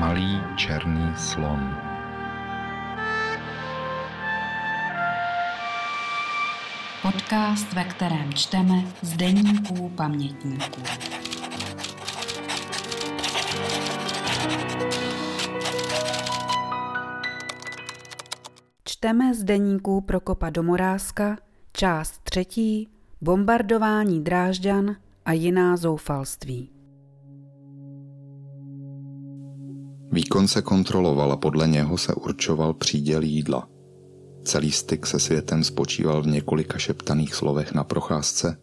Malý 0.00 0.40
černý 0.56 1.12
slon. 1.16 1.76
Podcast, 7.02 7.72
ve 7.72 7.84
kterém 7.84 8.32
čteme 8.32 8.74
z 9.02 9.16
denníků 9.16 9.88
pamětníků. 9.88 10.82
Čteme 18.84 19.34
z 19.34 19.44
denníků 19.44 20.00
Prokopa 20.00 20.50
Domorázka, 20.50 21.36
část 21.72 22.18
třetí, 22.22 22.88
bombardování 23.20 24.24
Drážďan 24.24 24.96
a 25.24 25.32
jiná 25.32 25.76
zoufalství. 25.76 26.79
Výkon 30.30 30.48
se 30.48 30.62
kontroloval 30.62 31.32
a 31.32 31.36
podle 31.36 31.68
něho 31.68 31.98
se 31.98 32.14
určoval 32.14 32.74
příděl 32.74 33.22
jídla. 33.22 33.68
Celý 34.44 34.72
styk 34.72 35.06
se 35.06 35.18
světem 35.18 35.64
spočíval 35.64 36.22
v 36.22 36.26
několika 36.26 36.78
šeptaných 36.78 37.34
slovech 37.34 37.74
na 37.74 37.84
procházce 37.84 38.58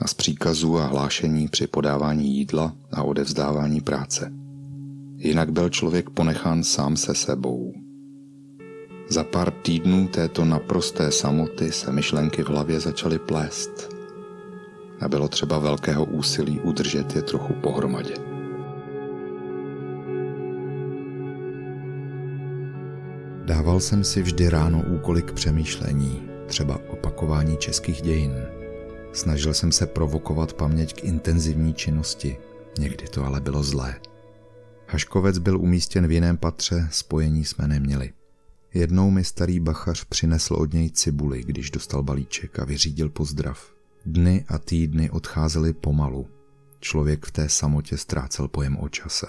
a 0.00 0.08
z 0.08 0.14
příkazů 0.14 0.78
a 0.78 0.86
hlášení 0.86 1.48
při 1.48 1.66
podávání 1.66 2.36
jídla 2.36 2.72
a 2.92 3.02
odevzdávání 3.02 3.80
práce. 3.80 4.32
Jinak 5.16 5.52
byl 5.52 5.68
člověk 5.68 6.10
ponechán 6.10 6.62
sám 6.62 6.96
se 6.96 7.14
sebou. 7.14 7.72
Za 9.08 9.24
pár 9.24 9.50
týdnů 9.50 10.08
této 10.08 10.44
naprosté 10.44 11.12
samoty 11.12 11.72
se 11.72 11.92
myšlenky 11.92 12.42
v 12.42 12.48
hlavě 12.48 12.80
začaly 12.80 13.18
plést 13.18 13.88
a 15.00 15.08
bylo 15.08 15.28
třeba 15.28 15.58
velkého 15.58 16.04
úsilí 16.04 16.60
udržet 16.60 17.16
je 17.16 17.22
trochu 17.22 17.52
pohromadě. 17.52 18.37
Dával 23.48 23.80
jsem 23.80 24.04
si 24.04 24.22
vždy 24.22 24.48
ráno 24.48 24.82
úkoly 24.82 25.22
k 25.22 25.32
přemýšlení, 25.32 26.28
třeba 26.46 26.80
opakování 26.88 27.56
českých 27.56 28.02
dějin. 28.02 28.32
Snažil 29.12 29.54
jsem 29.54 29.72
se 29.72 29.86
provokovat 29.86 30.52
paměť 30.52 31.00
k 31.00 31.04
intenzivní 31.04 31.74
činnosti, 31.74 32.36
někdy 32.78 33.08
to 33.08 33.24
ale 33.24 33.40
bylo 33.40 33.62
zlé. 33.62 34.00
Haškovec 34.88 35.38
byl 35.38 35.60
umístěn 35.60 36.06
v 36.06 36.12
jiném 36.12 36.36
patře, 36.36 36.88
spojení 36.90 37.44
jsme 37.44 37.68
neměli. 37.68 38.12
Jednou 38.74 39.10
mi 39.10 39.24
starý 39.24 39.60
bachař 39.60 40.04
přinesl 40.04 40.54
od 40.54 40.72
něj 40.72 40.90
cibuli, 40.90 41.42
když 41.42 41.70
dostal 41.70 42.02
balíček 42.02 42.58
a 42.58 42.64
vyřídil 42.64 43.08
pozdrav. 43.08 43.72
Dny 44.06 44.44
a 44.48 44.58
týdny 44.58 45.10
odcházely 45.10 45.72
pomalu. 45.72 46.26
Člověk 46.80 47.26
v 47.26 47.30
té 47.30 47.48
samotě 47.48 47.96
ztrácel 47.96 48.48
pojem 48.48 48.76
o 48.80 48.88
čase. 48.88 49.26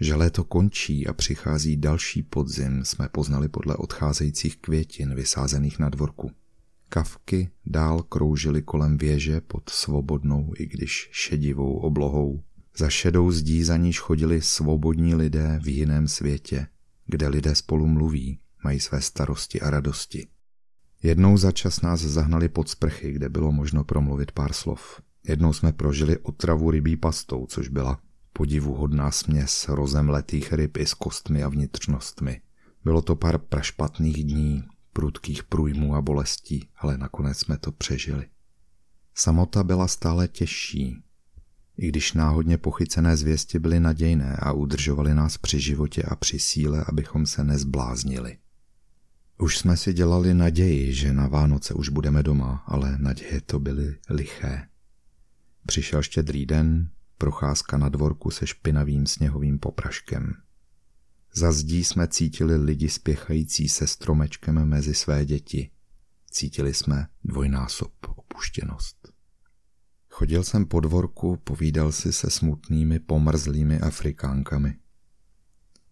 Že 0.00 0.14
léto 0.14 0.44
končí 0.44 1.06
a 1.06 1.12
přichází 1.12 1.76
další 1.76 2.22
podzim, 2.22 2.84
jsme 2.84 3.08
poznali 3.08 3.48
podle 3.48 3.76
odcházejících 3.76 4.56
květin 4.56 5.14
vysázených 5.14 5.78
na 5.78 5.88
dvorku. 5.88 6.30
Kavky 6.88 7.50
dál 7.66 8.02
kroužily 8.02 8.62
kolem 8.62 8.98
věže 8.98 9.40
pod 9.40 9.70
svobodnou, 9.70 10.52
i 10.58 10.66
když 10.66 11.08
šedivou 11.12 11.76
oblohou. 11.76 12.42
Za 12.76 12.90
šedou 12.90 13.30
zdí 13.30 13.64
za 13.64 13.76
níž 13.76 14.00
chodili 14.00 14.42
svobodní 14.42 15.14
lidé 15.14 15.60
v 15.62 15.68
jiném 15.68 16.08
světě, 16.08 16.66
kde 17.06 17.28
lidé 17.28 17.54
spolu 17.54 17.86
mluví, 17.86 18.38
mají 18.64 18.80
své 18.80 19.00
starosti 19.00 19.60
a 19.60 19.70
radosti. 19.70 20.26
Jednou 21.02 21.36
za 21.36 21.52
čas 21.52 21.80
nás 21.80 22.00
zahnali 22.00 22.48
pod 22.48 22.68
sprchy, 22.68 23.12
kde 23.12 23.28
bylo 23.28 23.52
možno 23.52 23.84
promluvit 23.84 24.32
pár 24.32 24.52
slov. 24.52 25.00
Jednou 25.28 25.52
jsme 25.52 25.72
prožili 25.72 26.18
otravu 26.18 26.70
rybí 26.70 26.96
pastou, 26.96 27.46
což 27.46 27.68
byla 27.68 28.00
podivuhodná 28.32 29.10
směs 29.10 29.68
rozemletých 29.68 30.52
ryb 30.52 30.76
i 30.76 30.86
s 30.86 30.94
kostmi 30.94 31.42
a 31.42 31.48
vnitřnostmi. 31.48 32.40
Bylo 32.84 33.02
to 33.02 33.16
pár 33.16 33.38
prašpatných 33.38 34.24
dní, 34.24 34.64
prudkých 34.92 35.44
průjmů 35.44 35.94
a 35.94 36.02
bolestí, 36.02 36.68
ale 36.76 36.98
nakonec 36.98 37.38
jsme 37.38 37.58
to 37.58 37.72
přežili. 37.72 38.26
Samota 39.14 39.64
byla 39.64 39.88
stále 39.88 40.28
těžší, 40.28 41.02
i 41.76 41.88
když 41.88 42.12
náhodně 42.12 42.58
pochycené 42.58 43.16
zvěsti 43.16 43.58
byly 43.58 43.80
nadějné 43.80 44.36
a 44.36 44.52
udržovaly 44.52 45.14
nás 45.14 45.38
při 45.38 45.60
životě 45.60 46.02
a 46.02 46.16
při 46.16 46.38
síle, 46.38 46.84
abychom 46.88 47.26
se 47.26 47.44
nezbláznili. 47.44 48.38
Už 49.38 49.58
jsme 49.58 49.76
si 49.76 49.92
dělali 49.92 50.34
naději, 50.34 50.92
že 50.94 51.12
na 51.12 51.28
Vánoce 51.28 51.74
už 51.74 51.88
budeme 51.88 52.22
doma, 52.22 52.64
ale 52.66 52.98
naděje 52.98 53.40
to 53.40 53.58
byly 53.58 53.96
liché. 54.10 54.68
Přišel 55.66 56.02
štědrý 56.02 56.46
den, 56.46 56.90
procházka 57.20 57.78
na 57.78 57.88
dvorku 57.88 58.30
se 58.30 58.46
špinavým 58.46 59.06
sněhovým 59.06 59.58
popraškem. 59.58 60.32
Za 61.34 61.52
zdí 61.52 61.84
jsme 61.84 62.08
cítili 62.08 62.56
lidi 62.56 62.88
spěchající 62.88 63.68
se 63.68 63.86
stromečkem 63.86 64.64
mezi 64.64 64.94
své 64.94 65.24
děti. 65.24 65.70
Cítili 66.30 66.74
jsme 66.74 67.06
dvojnásob 67.24 67.92
opuštěnost. 68.16 69.12
Chodil 70.08 70.44
jsem 70.44 70.66
po 70.66 70.80
dvorku, 70.80 71.36
povídal 71.36 71.92
si 71.92 72.12
se 72.12 72.30
smutnými 72.30 72.98
pomrzlými 72.98 73.80
Afrikánkami. 73.80 74.76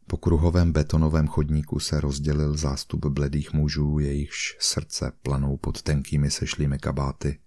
Po 0.06 0.16
kruhovém 0.16 0.72
betonovém 0.72 1.28
chodníku 1.28 1.80
se 1.80 2.00
rozdělil 2.00 2.56
zástup 2.56 3.06
bledých 3.06 3.52
mužů, 3.52 3.98
jejichž 3.98 4.56
srdce 4.60 5.12
planou 5.22 5.56
pod 5.56 5.82
tenkými 5.82 6.30
sešlými 6.30 6.78
kabáty 6.78 7.38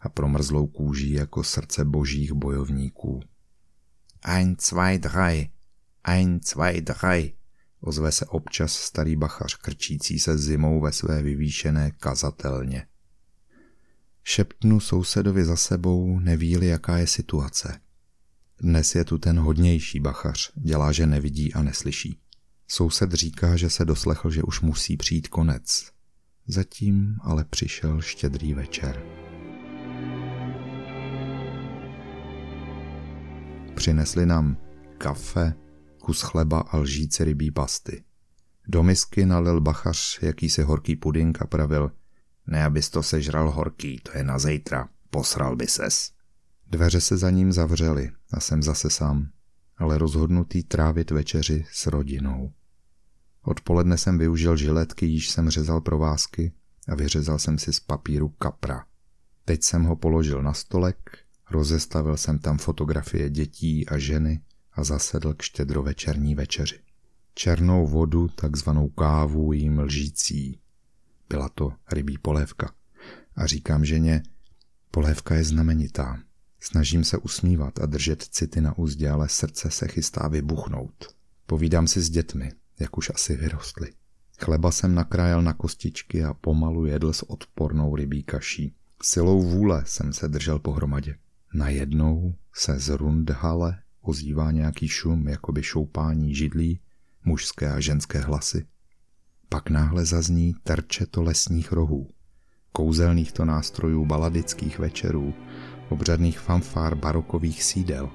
a 0.00 0.08
promrzlou 0.08 0.66
kůží 0.66 1.12
jako 1.12 1.44
srdce 1.44 1.84
božích 1.84 2.32
bojovníků. 2.32 3.20
Ein, 4.22 4.56
zwei, 4.58 4.98
drei, 4.98 5.50
ein, 6.04 6.40
zwei, 6.42 6.80
drei, 6.80 7.34
ozve 7.80 8.12
se 8.12 8.26
občas 8.26 8.72
starý 8.72 9.16
bachař 9.16 9.54
krčící 9.54 10.18
se 10.18 10.38
zimou 10.38 10.80
ve 10.80 10.92
své 10.92 11.22
vyvýšené 11.22 11.90
kazatelně. 11.90 12.86
Šeptnu 14.24 14.80
sousedovi 14.80 15.44
za 15.44 15.56
sebou, 15.56 16.18
nevíli, 16.18 16.66
jaká 16.66 16.98
je 16.98 17.06
situace. 17.06 17.80
Dnes 18.60 18.94
je 18.94 19.04
tu 19.04 19.18
ten 19.18 19.38
hodnější 19.38 20.00
bachař, 20.00 20.52
dělá, 20.54 20.92
že 20.92 21.06
nevidí 21.06 21.54
a 21.54 21.62
neslyší. 21.62 22.20
Soused 22.68 23.12
říká, 23.12 23.56
že 23.56 23.70
se 23.70 23.84
doslechl, 23.84 24.30
že 24.30 24.42
už 24.42 24.60
musí 24.60 24.96
přijít 24.96 25.28
konec. 25.28 25.90
Zatím 26.46 27.16
ale 27.22 27.44
přišel 27.44 28.00
štědrý 28.00 28.54
večer. 28.54 29.27
Přinesli 33.78 34.26
nám 34.26 34.56
kafe, 34.98 35.54
kus 35.98 36.22
chleba 36.22 36.60
a 36.60 36.76
lžíci 36.76 37.24
rybí 37.24 37.50
pasty. 37.50 38.04
Do 38.68 38.82
misky 38.82 39.26
nalil 39.26 39.60
bachař 39.60 40.18
jakýsi 40.22 40.62
horký 40.62 40.96
pudink 40.96 41.42
a 41.42 41.46
pravil, 41.46 41.92
ne 42.46 42.64
abys 42.64 42.90
to 42.90 43.02
sežral 43.02 43.50
horký, 43.50 44.00
to 44.02 44.18
je 44.18 44.24
na 44.24 44.38
zejtra, 44.38 44.88
posral 45.10 45.56
by 45.56 45.66
ses. 45.66 46.10
Dveře 46.66 47.00
se 47.00 47.16
za 47.16 47.30
ním 47.30 47.52
zavřely 47.52 48.10
a 48.32 48.40
jsem 48.40 48.62
zase 48.62 48.90
sám, 48.90 49.28
ale 49.76 49.98
rozhodnutý 49.98 50.62
trávit 50.62 51.10
večeři 51.10 51.64
s 51.72 51.86
rodinou. 51.86 52.52
Odpoledne 53.42 53.98
jsem 53.98 54.18
využil 54.18 54.56
žiletky, 54.56 55.06
již 55.06 55.30
jsem 55.30 55.50
řezal 55.50 55.80
provázky 55.80 56.52
a 56.88 56.94
vyřezal 56.94 57.38
jsem 57.38 57.58
si 57.58 57.72
z 57.72 57.80
papíru 57.80 58.28
kapra. 58.28 58.84
Teď 59.44 59.62
jsem 59.62 59.84
ho 59.84 59.96
položil 59.96 60.42
na 60.42 60.52
stolek 60.52 61.27
Rozestavil 61.50 62.16
jsem 62.16 62.38
tam 62.38 62.58
fotografie 62.58 63.30
dětí 63.30 63.88
a 63.88 63.98
ženy 63.98 64.40
a 64.72 64.84
zasedl 64.84 65.34
k 65.34 65.42
štědrovečerní 65.42 66.34
večeři. 66.34 66.80
Černou 67.34 67.86
vodu, 67.86 68.28
takzvanou 68.28 68.88
kávu, 68.88 69.52
jím 69.52 69.78
lžící. 69.78 70.60
Byla 71.28 71.48
to 71.48 71.72
rybí 71.92 72.18
polévka. 72.18 72.72
A 73.36 73.46
říkám 73.46 73.84
ženě, 73.84 74.22
polévka 74.90 75.34
je 75.34 75.44
znamenitá. 75.44 76.18
Snažím 76.60 77.04
se 77.04 77.18
usmívat 77.18 77.80
a 77.80 77.86
držet 77.86 78.22
city 78.22 78.60
na 78.60 78.78
úzdě, 78.78 79.10
ale 79.10 79.28
srdce 79.28 79.70
se 79.70 79.88
chystá 79.88 80.28
vybuchnout. 80.28 81.14
Povídám 81.46 81.86
si 81.86 82.00
s 82.00 82.10
dětmi, 82.10 82.52
jak 82.80 82.98
už 82.98 83.10
asi 83.14 83.36
vyrostly. 83.36 83.92
Chleba 84.40 84.70
jsem 84.70 84.94
nakrájel 84.94 85.42
na 85.42 85.52
kostičky 85.52 86.24
a 86.24 86.34
pomalu 86.34 86.86
jedl 86.86 87.12
s 87.12 87.30
odpornou 87.30 87.96
rybí 87.96 88.22
kaší. 88.22 88.74
Silou 89.02 89.42
vůle 89.42 89.82
jsem 89.86 90.12
se 90.12 90.28
držel 90.28 90.58
pohromadě. 90.58 91.16
Najednou 91.54 92.34
se 92.54 92.78
z 92.78 92.88
rundhale 92.88 93.78
ozývá 94.00 94.50
nějaký 94.50 94.88
šum, 94.88 95.28
jakoby 95.28 95.62
šoupání 95.62 96.34
židlí, 96.34 96.80
mužské 97.24 97.72
a 97.72 97.80
ženské 97.80 98.18
hlasy. 98.18 98.66
Pak 99.48 99.70
náhle 99.70 100.04
zazní 100.04 100.54
terčeto 100.62 101.22
lesních 101.22 101.72
rohů, 101.72 102.10
kouzelných 102.72 103.32
to 103.32 103.44
nástrojů 103.44 104.04
baladických 104.04 104.78
večerů, 104.78 105.34
obřadných 105.88 106.40
fanfár 106.40 106.94
barokových 106.94 107.62
sídel. 107.62 108.10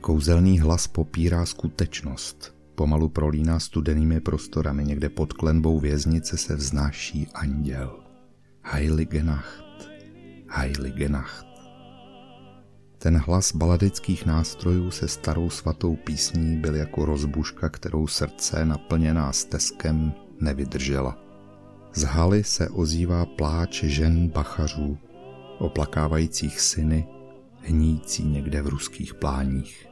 Kouzelný 0.00 0.60
hlas 0.60 0.86
popírá 0.86 1.46
skutečnost, 1.46 2.54
pomalu 2.74 3.08
prolíná 3.08 3.60
studenými 3.60 4.20
prostorami, 4.20 4.84
někde 4.84 5.08
pod 5.08 5.32
klenbou 5.32 5.80
věznice 5.80 6.36
se 6.36 6.56
vznáší 6.56 7.28
anděl. 7.34 8.04
Heilige 8.62 9.22
Nacht, 9.22 9.90
Heilige 10.48 11.08
Nacht. 11.08 11.51
Ten 13.02 13.16
hlas 13.16 13.54
baladických 13.54 14.26
nástrojů 14.26 14.90
se 14.90 15.08
starou 15.08 15.50
svatou 15.50 15.96
písní 15.96 16.56
byl 16.56 16.74
jako 16.74 17.04
rozbuška, 17.04 17.68
kterou 17.68 18.06
srdce 18.06 18.64
naplněná 18.64 19.32
steskem 19.32 20.12
nevydržela. 20.40 21.18
Z 21.94 22.02
haly 22.02 22.44
se 22.44 22.68
ozývá 22.68 23.26
pláč 23.26 23.84
žen 23.84 24.28
bachařů, 24.28 24.98
oplakávajících 25.58 26.60
syny, 26.60 27.06
hnící 27.60 28.24
někde 28.24 28.62
v 28.62 28.66
ruských 28.66 29.14
pláních. 29.14 29.86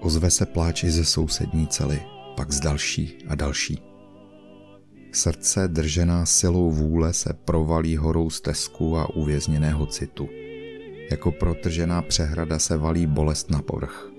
Ozve 0.00 0.30
se 0.30 0.46
pláč 0.46 0.84
i 0.84 0.90
ze 0.90 1.04
sousední 1.04 1.66
cely, 1.66 2.02
pak 2.36 2.52
z 2.52 2.60
další 2.60 3.18
a 3.28 3.34
další. 3.34 3.93
Srdce 5.14 5.68
držená 5.68 6.26
silou 6.26 6.70
vůle 6.70 7.12
se 7.12 7.32
provalí 7.44 7.96
horou 7.96 8.30
stezku 8.30 8.98
a 8.98 9.14
uvězněného 9.14 9.86
citu. 9.86 10.28
Jako 11.10 11.32
protržená 11.32 12.02
přehrada 12.02 12.58
se 12.58 12.76
valí 12.76 13.06
bolest 13.06 13.50
na 13.50 13.62
povrch. 13.62 14.10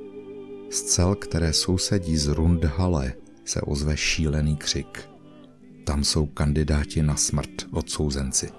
Z 0.70 0.82
cel, 0.82 1.16
které 1.16 1.54
sousedí 1.54 2.18
z 2.18 2.28
Rundhale, 2.28 3.14
se 3.46 3.62
ozve 3.62 3.98
šílený 3.98 4.58
křik. 4.58 5.10
Tam 5.84 6.04
jsou 6.04 6.26
kandidáti 6.26 7.04
na 7.04 7.16
smrt, 7.16 7.68
odsouzenci. 7.72 8.50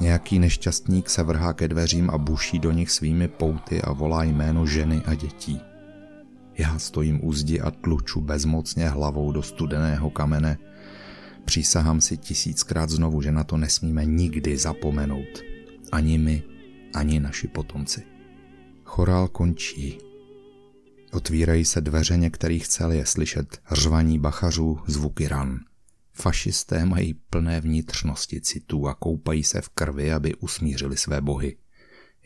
Nějaký 0.00 0.38
nešťastník 0.38 1.10
se 1.10 1.22
vrhá 1.22 1.52
ke 1.52 1.68
dveřím 1.68 2.10
a 2.10 2.18
buší 2.18 2.58
do 2.58 2.72
nich 2.72 2.90
svými 2.90 3.28
pouty 3.28 3.82
a 3.82 3.92
volá 3.92 4.24
jméno 4.24 4.66
ženy 4.66 5.02
a 5.06 5.14
dětí. 5.14 5.60
Já 6.58 6.78
stojím 6.78 7.20
u 7.22 7.32
zdi 7.32 7.60
a 7.60 7.70
tluču 7.70 8.20
bezmocně 8.20 8.88
hlavou 8.88 9.32
do 9.32 9.42
studeného 9.42 10.10
kamene. 10.10 10.58
Přísahám 11.48 12.00
si 12.00 12.16
tisíckrát 12.16 12.90
znovu, 12.90 13.22
že 13.22 13.32
na 13.32 13.44
to 13.44 13.56
nesmíme 13.56 14.04
nikdy 14.04 14.56
zapomenout. 14.56 15.42
Ani 15.92 16.18
my, 16.18 16.42
ani 16.94 17.20
naši 17.20 17.48
potomci. 17.48 18.02
Chorál 18.84 19.28
končí. 19.28 19.98
Otvírají 21.12 21.64
se 21.64 21.80
dveře 21.80 22.16
některých 22.16 22.68
cel 22.68 22.92
je 22.92 23.06
slyšet 23.06 23.60
řvaní 23.72 24.18
bachařů, 24.18 24.78
zvuky 24.86 25.28
ran. 25.28 25.60
Fašisté 26.12 26.84
mají 26.84 27.14
plné 27.14 27.60
vnitřnosti 27.60 28.40
citů 28.40 28.88
a 28.88 28.94
koupají 28.94 29.44
se 29.44 29.60
v 29.60 29.68
krvi, 29.68 30.12
aby 30.12 30.34
usmířili 30.34 30.96
své 30.96 31.20
bohy. 31.20 31.56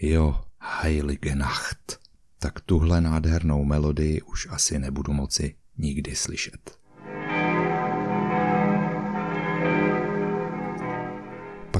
Jo, 0.00 0.40
heilige 0.60 1.34
Nacht 1.34 2.02
tak 2.42 2.60
tuhle 2.60 3.00
nádhernou 3.00 3.64
melodii 3.64 4.22
už 4.22 4.48
asi 4.50 4.78
nebudu 4.78 5.12
moci 5.12 5.54
nikdy 5.78 6.16
slyšet. 6.16 6.81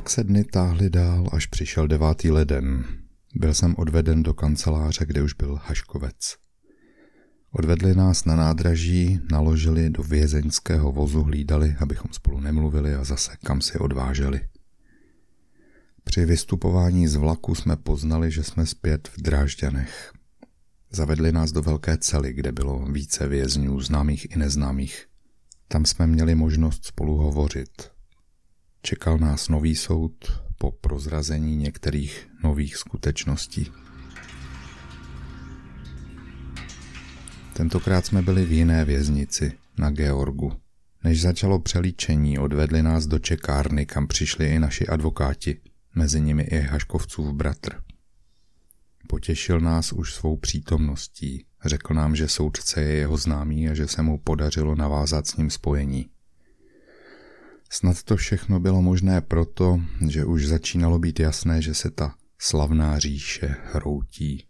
Pak 0.03 0.11
se 0.11 0.25
dny 0.25 0.45
táhly 0.45 0.91
dál, 0.91 1.29
až 1.33 1.47
přišel 1.47 1.89
devátý 1.89 2.31
leden. 2.31 2.85
Byl 3.35 3.55
jsem 3.55 3.75
odveden 3.79 4.23
do 4.23 4.35
kanceláře, 4.35 5.07
kde 5.07 5.23
už 5.23 5.35
byl 5.35 5.61
Haškovec. 5.65 6.37
Odvedli 7.53 7.95
nás 7.95 8.25
na 8.25 8.37
nádraží, 8.37 9.21
naložili 9.31 9.91
do 9.91 10.03
vězeňského 10.03 10.93
vozu, 10.93 11.23
hlídali, 11.23 11.77
abychom 11.81 12.13
spolu 12.13 12.41
nemluvili 12.41 12.95
a 12.95 13.05
zase 13.05 13.31
kam 13.45 13.61
si 13.61 13.79
odváželi. 13.79 14.41
Při 16.05 16.25
vystupování 16.25 17.09
z 17.09 17.17
vlaku 17.17 17.55
jsme 17.55 17.77
poznali, 17.77 18.31
že 18.31 18.43
jsme 18.43 18.67
zpět 18.67 19.09
v 19.09 19.23
Drážďanech. 19.23 20.13
Zavedli 20.91 21.33
nás 21.33 21.53
do 21.53 21.63
velké 21.63 21.97
cely, 21.99 22.33
kde 22.33 22.53
bylo 22.53 22.87
více 22.87 23.29
vězňů, 23.29 23.81
známých 23.81 24.31
i 24.31 24.39
neznámých. 24.39 25.07
Tam 25.69 25.87
jsme 25.87 26.07
měli 26.07 26.35
možnost 26.35 26.85
spolu 26.85 27.17
hovořit. 27.17 27.92
Čekal 28.85 29.19
nás 29.19 29.49
nový 29.49 29.77
soud 29.77 30.13
po 30.59 30.71
prozrazení 30.71 31.57
některých 31.57 32.29
nových 32.45 32.77
skutečností. 32.77 33.73
Tentokrát 37.53 38.07
jsme 38.07 38.23
byli 38.23 38.45
v 38.45 38.53
jiné 38.53 38.85
věznici, 38.85 39.53
na 39.79 39.91
Georgu. 39.91 40.53
Než 41.05 41.23
začalo 41.23 41.59
přelíčení, 41.59 42.39
odvedli 42.39 42.83
nás 42.83 43.07
do 43.07 43.19
čekárny, 43.19 43.87
kam 43.87 44.07
přišli 44.07 44.47
i 44.47 44.59
naši 44.59 44.87
advokáti, 44.87 45.61
mezi 45.95 46.21
nimi 46.21 46.43
i 46.43 46.61
Haškovcův 46.61 47.35
bratr. 47.35 47.83
Potěšil 49.09 49.61
nás 49.61 49.93
už 49.93 50.15
svou 50.15 50.37
přítomností. 50.37 51.45
Řekl 51.65 51.95
nám, 51.95 52.17
že 52.17 52.29
soudce 52.29 52.83
je 52.83 52.95
jeho 52.95 53.17
známý 53.17 53.69
a 53.69 53.75
že 53.75 53.89
se 53.89 54.03
mu 54.03 54.19
podařilo 54.19 54.75
navázat 54.75 55.27
s 55.27 55.37
ním 55.37 55.51
spojení. 55.51 56.09
Snad 57.73 58.03
to 58.03 58.17
všechno 58.17 58.61
bylo 58.61 58.83
možné 58.83 59.21
proto, 59.21 59.81
že 60.09 60.25
už 60.25 60.47
začínalo 60.47 60.99
být 60.99 61.21
jasné, 61.21 61.63
že 61.63 61.75
se 61.75 61.91
ta 61.91 62.15
slavná 62.39 62.99
říše 62.99 63.57
hroutí. 63.73 64.47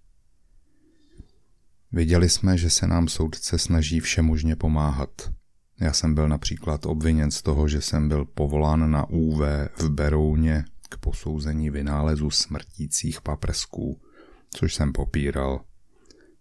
Viděli 1.92 2.28
jsme, 2.28 2.58
že 2.58 2.70
se 2.70 2.86
nám 2.86 3.08
soudce 3.08 3.58
snaží 3.58 4.00
všemožně 4.00 4.56
pomáhat. 4.56 5.32
Já 5.80 5.92
jsem 5.92 6.14
byl 6.14 6.28
například 6.28 6.86
obviněn 6.86 7.30
z 7.30 7.42
toho, 7.42 7.68
že 7.68 7.80
jsem 7.80 8.08
byl 8.08 8.24
povolán 8.24 8.90
na 8.90 9.08
UV 9.08 9.40
v 9.78 9.88
Berouně 9.88 10.64
k 10.88 10.98
posouzení 10.98 11.70
vynálezu 11.70 12.30
smrtících 12.30 13.20
paprsků– 13.20 14.00
což 14.54 14.74
jsem 14.74 14.92
popíral. 14.92 15.60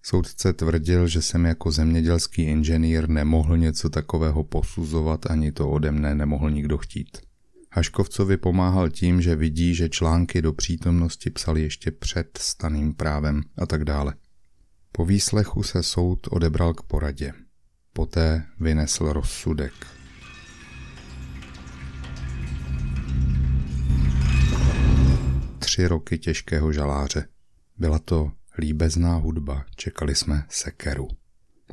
Soudce 0.03 0.53
tvrdil, 0.53 1.07
že 1.07 1.21
jsem 1.21 1.45
jako 1.45 1.71
zemědělský 1.71 2.41
inženýr 2.41 3.09
nemohl 3.09 3.57
něco 3.57 3.89
takového 3.89 4.43
posuzovat, 4.43 5.31
ani 5.31 5.51
to 5.51 5.69
ode 5.69 5.91
mne 5.91 6.15
nemohl 6.15 6.51
nikdo 6.51 6.77
chtít. 6.77 7.17
Haškovcovi 7.73 8.37
pomáhal 8.37 8.89
tím, 8.89 9.21
že 9.21 9.35
vidí, 9.35 9.75
že 9.75 9.89
články 9.89 10.41
do 10.41 10.53
přítomnosti 10.53 11.29
psal 11.29 11.57
ještě 11.57 11.91
před 11.91 12.37
staným 12.37 12.93
právem 12.93 13.41
a 13.57 13.65
tak 13.65 13.85
dále. 13.85 14.13
Po 14.91 15.05
výslechu 15.05 15.63
se 15.63 15.83
soud 15.83 16.27
odebral 16.31 16.73
k 16.73 16.81
poradě. 16.81 17.33
Poté 17.93 18.45
vynesl 18.59 19.13
rozsudek. 19.13 19.73
Tři 25.59 25.87
roky 25.87 26.17
těžkého 26.17 26.73
žaláře. 26.73 27.27
Byla 27.77 27.99
to 27.99 28.31
líbezná 28.57 29.15
hudba, 29.15 29.65
čekali 29.75 30.15
jsme 30.15 30.43
sekeru. 30.49 31.07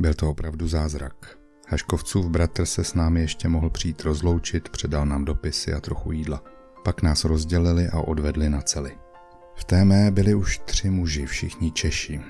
Byl 0.00 0.14
to 0.14 0.30
opravdu 0.30 0.68
zázrak. 0.68 1.38
Haškovcův 1.68 2.26
bratr 2.26 2.66
se 2.66 2.84
s 2.84 2.94
námi 2.94 3.20
ještě 3.20 3.48
mohl 3.48 3.70
přijít 3.70 4.02
rozloučit, 4.02 4.68
předal 4.68 5.06
nám 5.06 5.24
dopisy 5.24 5.72
a 5.72 5.80
trochu 5.80 6.12
jídla. 6.12 6.42
Pak 6.84 7.02
nás 7.02 7.24
rozdělili 7.24 7.88
a 7.88 8.00
odvedli 8.00 8.50
na 8.50 8.60
cely. 8.60 8.98
V 9.56 9.64
té 9.64 9.84
mé 9.84 10.10
byli 10.10 10.34
už 10.34 10.58
tři 10.58 10.90
muži, 10.90 11.26
všichni 11.26 11.70
Češi. 11.70 12.20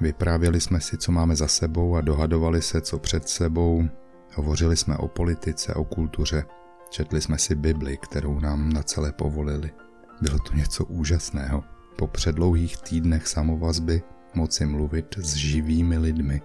Vyprávěli 0.00 0.60
jsme 0.60 0.80
si, 0.80 0.96
co 0.96 1.12
máme 1.12 1.36
za 1.36 1.48
sebou 1.48 1.96
a 1.96 2.00
dohadovali 2.00 2.62
se, 2.62 2.80
co 2.80 2.98
před 2.98 3.28
sebou. 3.28 3.88
Hovořili 4.34 4.76
jsme 4.76 4.96
o 4.96 5.08
politice, 5.08 5.74
o 5.74 5.84
kultuře. 5.84 6.44
Četli 6.90 7.20
jsme 7.20 7.38
si 7.38 7.54
Bibli, 7.54 7.96
kterou 7.96 8.40
nám 8.40 8.72
na 8.72 8.82
celé 8.82 9.12
povolili. 9.12 9.70
Bylo 10.20 10.38
to 10.38 10.54
něco 10.54 10.84
úžasného 10.84 11.75
po 11.96 12.06
předlouhých 12.06 12.76
týdnech 12.76 13.26
samovazby 13.26 14.02
moci 14.34 14.66
mluvit 14.66 15.16
s 15.18 15.34
živými 15.34 15.98
lidmi, 15.98 16.42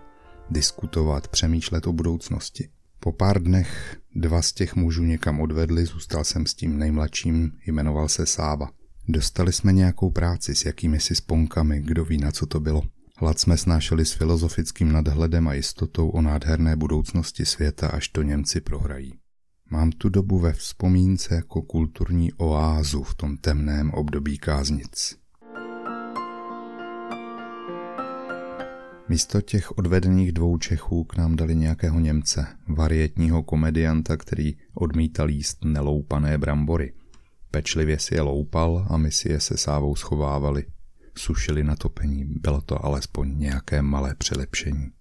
diskutovat, 0.50 1.28
přemýšlet 1.28 1.88
o 1.88 1.94
budoucnosti. 1.94 2.70
Po 3.00 3.12
pár 3.12 3.44
dnech 3.44 3.98
dva 4.16 4.42
z 4.42 4.54
těch 4.54 4.76
mužů 4.76 5.04
někam 5.04 5.42
odvedli, 5.42 5.86
zůstal 5.86 6.24
jsem 6.24 6.46
s 6.46 6.54
tím 6.54 6.80
nejmladším, 6.80 7.52
jmenoval 7.66 8.08
se 8.10 8.26
Sáva. 8.26 8.70
Dostali 9.08 9.54
jsme 9.54 9.74
nějakou 9.74 10.10
práci 10.10 10.56
s 10.56 10.66
jakými 10.66 11.00
si 11.00 11.16
sponkami, 11.16 11.82
kdo 11.82 12.06
ví, 12.06 12.18
na 12.18 12.32
co 12.32 12.46
to 12.46 12.60
bylo. 12.60 12.82
Hlad 13.18 13.40
jsme 13.40 13.58
snášeli 13.58 14.06
s 14.06 14.12
filozofickým 14.12 14.92
nadhledem 14.92 15.48
a 15.48 15.54
jistotou 15.54 16.10
o 16.10 16.22
nádherné 16.22 16.76
budoucnosti 16.76 17.46
světa, 17.46 17.88
až 17.88 18.08
to 18.08 18.22
Němci 18.22 18.62
prohrají. 18.62 19.14
Mám 19.70 19.92
tu 19.92 20.10
dobu 20.10 20.40
ve 20.40 20.54
vzpomínce 20.54 21.36
jako 21.36 21.62
kulturní 21.62 22.34
oázu 22.34 23.04
v 23.04 23.16
tom 23.16 23.38
temném 23.38 23.92
období 23.92 24.38
káznic. 24.38 25.21
Místo 29.10 29.42
těch 29.42 29.78
odvedených 29.78 30.32
dvou 30.32 30.58
Čechů 30.58 31.04
k 31.04 31.18
nám 31.18 31.36
dali 31.36 31.56
nějakého 31.56 32.00
Němce, 32.00 32.48
varietního 32.68 33.44
komedianta, 33.44 34.18
který 34.18 34.56
odmítal 34.74 35.30
jíst 35.30 35.66
neloupané 35.66 36.38
brambory. 36.38 36.94
Pečlivě 37.52 38.00
si 38.00 38.16
je 38.16 38.22
loupal 38.22 38.88
a 38.90 38.98
my 38.98 39.12
si 39.12 39.32
je 39.32 39.40
se 39.40 39.58
sávou 39.58 39.96
schovávali. 39.96 40.66
Sušili 41.18 41.64
na 41.64 41.76
topení, 41.76 42.26
bylo 42.26 42.62
to 42.62 42.86
alespoň 42.86 43.40
nějaké 43.40 43.82
malé 43.82 44.16
přilepšení. 44.16 44.92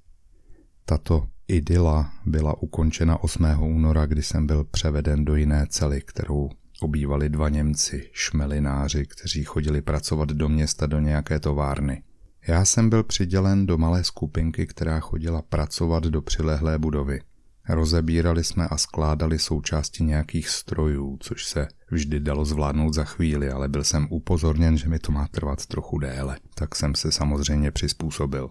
Tato 0.85 1.27
idyla 1.49 2.13
byla 2.27 2.63
ukončena 2.63 3.23
8. 3.23 3.45
února, 3.61 4.07
kdy 4.07 4.23
jsem 4.23 4.47
byl 4.47 4.65
převeden 4.65 5.25
do 5.25 5.37
jiné 5.37 5.67
cely, 5.69 6.01
kterou 6.01 6.51
obývali 6.81 7.29
dva 7.29 7.49
Němci, 7.49 8.11
šmelináři, 8.13 9.07
kteří 9.07 9.45
chodili 9.45 9.83
pracovat 9.83 10.29
do 10.29 10.49
města 10.49 10.87
do 10.87 11.01
nějaké 11.01 11.41
továrny. 11.41 12.03
Já 12.47 12.65
jsem 12.65 12.91
byl 12.91 13.03
přidělen 13.03 13.67
do 13.67 13.79
malé 13.79 14.05
skupinky, 14.05 14.67
která 14.67 15.01
chodila 15.01 15.43
pracovat 15.43 16.05
do 16.05 16.23
přilehlé 16.23 16.79
budovy. 16.79 17.21
Rozebírali 17.69 18.45
jsme 18.45 18.69
a 18.69 18.79
skládali 18.79 19.39
součásti 19.39 20.05
nějakých 20.05 20.49
strojů, 20.49 21.17
což 21.21 21.47
se 21.47 21.69
vždy 21.91 22.21
dalo 22.21 22.45
zvládnout 22.45 22.95
za 22.95 23.05
chvíli, 23.05 23.51
ale 23.51 23.69
byl 23.69 23.85
jsem 23.85 24.07
upozorněn, 24.11 24.77
že 24.77 24.89
mi 24.89 24.99
to 24.99 25.13
má 25.13 25.29
trvat 25.29 25.67
trochu 25.67 25.99
déle, 25.99 26.37
tak 26.55 26.75
jsem 26.75 26.95
se 26.95 27.13
samozřejmě 27.13 27.71
přizpůsobil. 27.71 28.49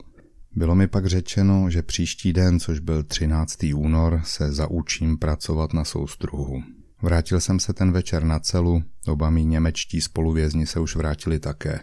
Bylo 0.56 0.76
mi 0.76 0.88
pak 0.88 1.06
řečeno, 1.06 1.70
že 1.70 1.82
příští 1.82 2.34
den, 2.34 2.60
což 2.60 2.80
byl 2.80 3.04
13. 3.04 3.58
únor, 3.76 4.22
se 4.24 4.52
zaučím 4.52 5.18
pracovat 5.18 5.74
na 5.74 5.84
soustruhu. 5.84 6.64
Vrátil 7.02 7.40
jsem 7.40 7.60
se 7.60 7.74
ten 7.74 7.92
večer 7.92 8.24
na 8.24 8.40
celu, 8.40 8.84
oba 9.08 9.30
mý 9.30 9.46
němečtí 9.46 10.02
spoluvězni 10.02 10.66
se 10.66 10.80
už 10.80 10.96
vrátili 10.96 11.40
také. 11.40 11.80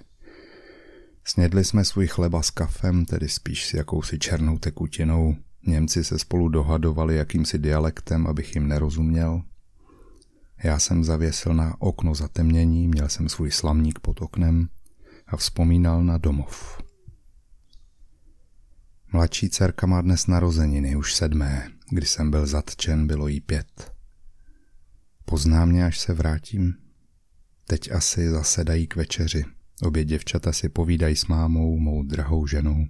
Snědli 1.29 1.65
jsme 1.65 1.85
svůj 1.85 2.07
chleba 2.07 2.43
s 2.43 2.51
kafem, 2.51 3.05
tedy 3.05 3.29
spíš 3.29 3.67
s 3.67 3.75
jakousi 3.75 4.19
černou 4.19 4.59
tekutinou. 4.59 5.37
Němci 5.67 6.05
se 6.05 6.19
spolu 6.19 6.49
dohadovali 6.49 7.17
jakýmsi 7.17 7.59
dialektem, 7.59 8.27
abych 8.27 8.55
jim 8.55 8.69
nerozuměl. 8.69 9.43
Já 10.63 10.79
jsem 10.79 11.05
zavěsil 11.05 11.55
na 11.55 11.77
okno 11.79 12.15
zatemnění, 12.15 12.89
měl 12.89 13.09
jsem 13.09 13.29
svůj 13.29 13.51
slamník 13.51 13.99
pod 13.99 14.23
oknem 14.23 14.69
a 15.27 15.37
vzpomínal 15.37 16.05
na 16.05 16.19
domov. 16.19 16.83
Mladší 19.13 19.51
dcerka 19.51 19.87
má 19.87 20.01
dnes 20.01 20.27
narozeniny, 20.27 20.97
už 20.97 21.15
sedmé. 21.15 21.71
Když 21.91 22.11
jsem 22.11 22.31
byl 22.31 22.47
zatčen, 22.47 23.07
bylo 23.07 23.29
jí 23.29 23.41
pět. 23.41 23.93
Pozná 25.25 25.65
mě, 25.65 25.87
až 25.87 25.99
se 25.99 26.13
vrátím. 26.13 26.75
Teď 27.67 27.93
asi 27.93 28.31
zasedají 28.31 28.87
k 28.87 28.97
večeři. 28.97 29.56
Obě 29.83 30.05
děvčata 30.05 30.53
si 30.53 30.69
povídají 30.69 31.17
s 31.17 31.27
mámou, 31.27 31.79
mou 31.79 32.03
drahou 32.03 32.47
ženou. 32.47 32.87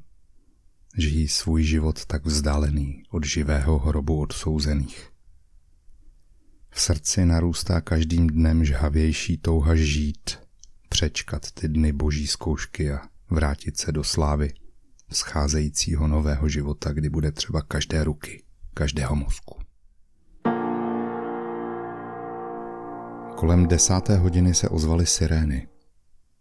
Žijí 0.98 1.28
svůj 1.28 1.62
život 1.62 2.04
tak 2.04 2.24
vzdálený 2.24 3.02
od 3.10 3.24
živého 3.24 3.78
hrobu 3.78 4.20
odsouzených. 4.20 5.10
V 6.70 6.80
srdci 6.80 7.26
narůstá 7.26 7.80
každým 7.80 8.26
dnem 8.26 8.64
žhavější 8.64 9.38
touha 9.38 9.74
žít, 9.74 10.38
přečkat 10.88 11.52
ty 11.52 11.68
dny 11.68 11.92
boží 11.92 12.26
zkoušky 12.26 12.92
a 12.92 13.00
vrátit 13.30 13.76
se 13.76 13.92
do 13.92 14.04
slávy 14.04 14.52
scházejícího 15.12 16.08
nového 16.08 16.48
života, 16.48 16.92
kdy 16.92 17.08
bude 17.08 17.32
třeba 17.32 17.62
každé 17.62 18.04
ruky, 18.04 18.42
každého 18.74 19.16
mozku. 19.16 19.58
Kolem 23.36 23.66
desáté 23.66 24.16
hodiny 24.16 24.54
se 24.54 24.68
ozvaly 24.68 25.06
sirény. 25.06 25.68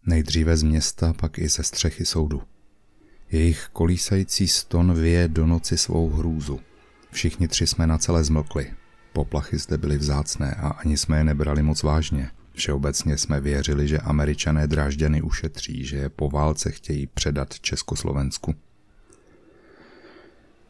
Nejdříve 0.07 0.57
z 0.57 0.63
města, 0.63 1.13
pak 1.13 1.39
i 1.39 1.49
ze 1.49 1.63
střechy 1.63 2.05
soudu. 2.05 2.41
Jejich 3.31 3.67
kolísající 3.73 4.47
ston 4.47 4.93
vyje 4.93 5.27
do 5.27 5.45
noci 5.45 5.77
svou 5.77 6.09
hrůzu. 6.09 6.59
Všichni 7.11 7.47
tři 7.47 7.67
jsme 7.67 7.87
na 7.87 7.97
celé 7.97 8.23
zmlkli. 8.23 8.73
Poplachy 9.13 9.57
zde 9.57 9.77
byly 9.77 9.97
vzácné 9.97 10.55
a 10.55 10.67
ani 10.67 10.97
jsme 10.97 11.17
je 11.17 11.23
nebrali 11.23 11.63
moc 11.63 11.83
vážně. 11.83 12.29
Všeobecně 12.53 13.17
jsme 13.17 13.41
věřili, 13.41 13.87
že 13.87 13.97
američané 13.97 14.67
drážďany 14.67 15.21
ušetří, 15.21 15.85
že 15.85 15.97
je 15.97 16.09
po 16.09 16.29
válce 16.29 16.71
chtějí 16.71 17.07
předat 17.07 17.59
Československu. 17.59 18.55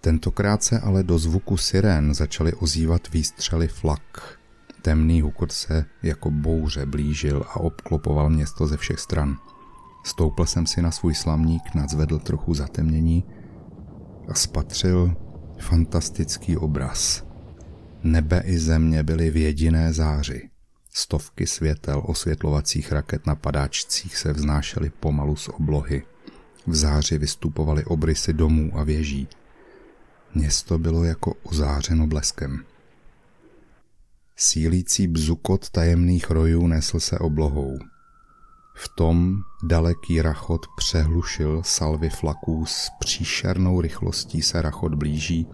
Tentokrát 0.02 0.64
se 0.64 0.80
ale 0.80 1.04
do 1.04 1.20
zvuku 1.20 1.58
sirén 1.58 2.14
začaly 2.14 2.54
ozývat 2.54 3.12
výstřely 3.12 3.68
flak. 3.68 4.40
Temný 4.86 5.22
hukot 5.22 5.52
se 5.52 5.86
jako 6.04 6.32
bouře 6.32 6.86
blížil 6.86 7.46
a 7.50 7.56
obklopoval 7.56 8.30
město 8.30 8.68
ze 8.68 8.78
všech 8.78 9.00
stran. 9.00 9.38
Stoupl 10.04 10.46
jsem 10.46 10.68
si 10.68 10.82
na 10.82 10.92
svůj 10.92 11.16
slamník, 11.16 11.76
nadzvedl 11.76 12.20
trochu 12.20 12.54
zatemnění 12.54 13.24
a 14.28 14.34
spatřil 14.34 15.16
fantastický 15.60 16.58
obraz. 16.58 17.26
Nebe 18.04 18.44
i 18.46 18.60
země 18.60 19.04
byly 19.04 19.30
v 19.30 19.38
jediné 19.38 19.94
záři. 19.94 20.50
Stovky 20.94 21.48
světel 21.48 22.02
osvětlovacích 22.06 22.92
raket 22.92 23.28
na 23.28 23.36
padáčcích 23.36 24.18
se 24.18 24.34
vznášely 24.34 24.90
pomalu 24.90 25.36
z 25.36 25.50
oblohy. 25.50 26.04
V 26.68 26.76
záři 26.76 27.18
vystupovaly 27.18 27.86
obrysy 27.86 28.34
domů 28.34 28.72
a 28.74 28.84
věží. 28.84 29.28
Město 30.36 30.78
bylo 30.78 31.04
jako 31.04 31.34
ozářeno 31.44 32.08
bleskem. 32.08 32.66
Sílící 34.38 35.08
bzukot 35.08 35.70
tajemných 35.70 36.30
rojů 36.30 36.68
nesl 36.68 37.00
se 37.00 37.20
oblohou. 37.20 37.78
V 38.76 38.90
tom 38.90 39.42
daleký 39.64 40.22
rachot 40.22 40.62
přehlušil 40.78 41.62
salvy 41.64 42.10
flaků 42.10 42.66
s 42.66 42.90
příšernou 43.00 43.82
rychlostí 43.82 44.42
se 44.42 44.62
rachot 44.62 44.96
blíží, 44.96 45.48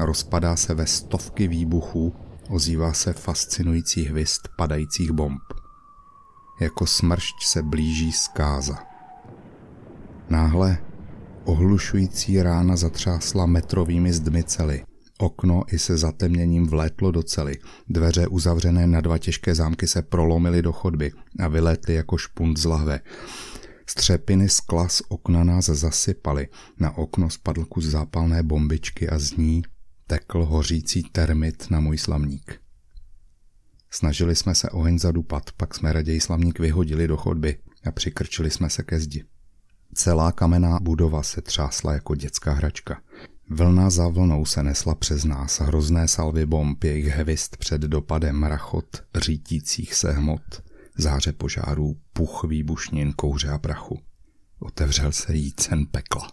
rozpadá 0.00 0.56
se 0.56 0.74
ve 0.74 0.86
stovky 0.86 1.48
výbuchů, 1.48 2.14
ozývá 2.50 2.92
se 2.92 3.12
fascinující 3.12 4.04
hvist 4.04 4.48
padajících 4.56 5.10
bomb. 5.10 5.42
Jako 6.60 6.86
smršť 6.86 7.44
se 7.44 7.62
blíží 7.62 8.12
zkáza. 8.12 8.78
Náhle 10.30 10.78
ohlušující 11.44 12.42
rána 12.42 12.76
zatřásla 12.76 13.46
metrovými 13.46 14.12
zdmi 14.12 14.44
cely. 14.44 14.84
Okno 15.18 15.64
i 15.72 15.78
se 15.78 15.96
zatemněním 15.96 16.66
vlétlo 16.66 17.10
do 17.10 17.22
cely. 17.22 17.58
Dveře 17.88 18.26
uzavřené 18.26 18.86
na 18.86 19.00
dva 19.00 19.18
těžké 19.18 19.54
zámky 19.54 19.86
se 19.86 20.02
prolomily 20.02 20.62
do 20.62 20.72
chodby 20.72 21.12
a 21.38 21.48
vylétly 21.48 21.94
jako 21.94 22.16
špunt 22.16 22.58
z 22.58 22.64
lahve. 22.64 23.00
Střepiny 23.86 24.48
skla 24.48 24.88
z 24.88 25.02
okna 25.08 25.44
nás 25.44 25.64
zasypaly. 25.64 26.48
Na 26.80 26.96
okno 26.96 27.30
spadl 27.30 27.64
kus 27.64 27.84
zápalné 27.84 28.42
bombičky 28.42 29.08
a 29.08 29.18
z 29.18 29.36
ní 29.36 29.62
tekl 30.06 30.44
hořící 30.44 31.02
termit 31.02 31.70
na 31.70 31.80
můj 31.80 31.98
slamník. 31.98 32.60
Snažili 33.90 34.36
jsme 34.36 34.54
se 34.54 34.70
oheň 34.70 34.98
zadupat, 34.98 35.52
pak 35.56 35.74
jsme 35.74 35.92
raději 35.92 36.20
slamník 36.20 36.58
vyhodili 36.58 37.08
do 37.08 37.16
chodby 37.16 37.58
a 37.84 37.90
přikrčili 37.90 38.50
jsme 38.50 38.70
se 38.70 38.82
ke 38.82 39.00
zdi. 39.00 39.24
Celá 39.94 40.32
kamenná 40.32 40.78
budova 40.80 41.22
se 41.22 41.42
třásla 41.42 41.92
jako 41.92 42.14
dětská 42.14 42.52
hračka. 42.52 43.00
Vlna 43.54 43.90
za 43.90 44.08
vlnou 44.08 44.44
se 44.44 44.62
nesla 44.62 44.94
přes 44.94 45.24
nás, 45.24 45.60
hrozné 45.60 46.08
salvy 46.08 46.46
bomb, 46.46 46.84
jejich 46.84 47.06
hvist 47.06 47.56
před 47.56 47.80
dopadem, 47.80 48.42
rachot 48.42 49.02
řítících 49.14 49.94
se 49.94 50.12
hmot, 50.12 50.62
záře 50.98 51.32
požárů, 51.32 51.96
puch 52.12 52.44
výbušnin, 52.48 53.12
kouře 53.12 53.48
a 53.48 53.58
prachu. 53.58 54.00
Otevřel 54.58 55.12
se 55.12 55.34
jícen 55.34 55.86
pekla. 55.86 56.28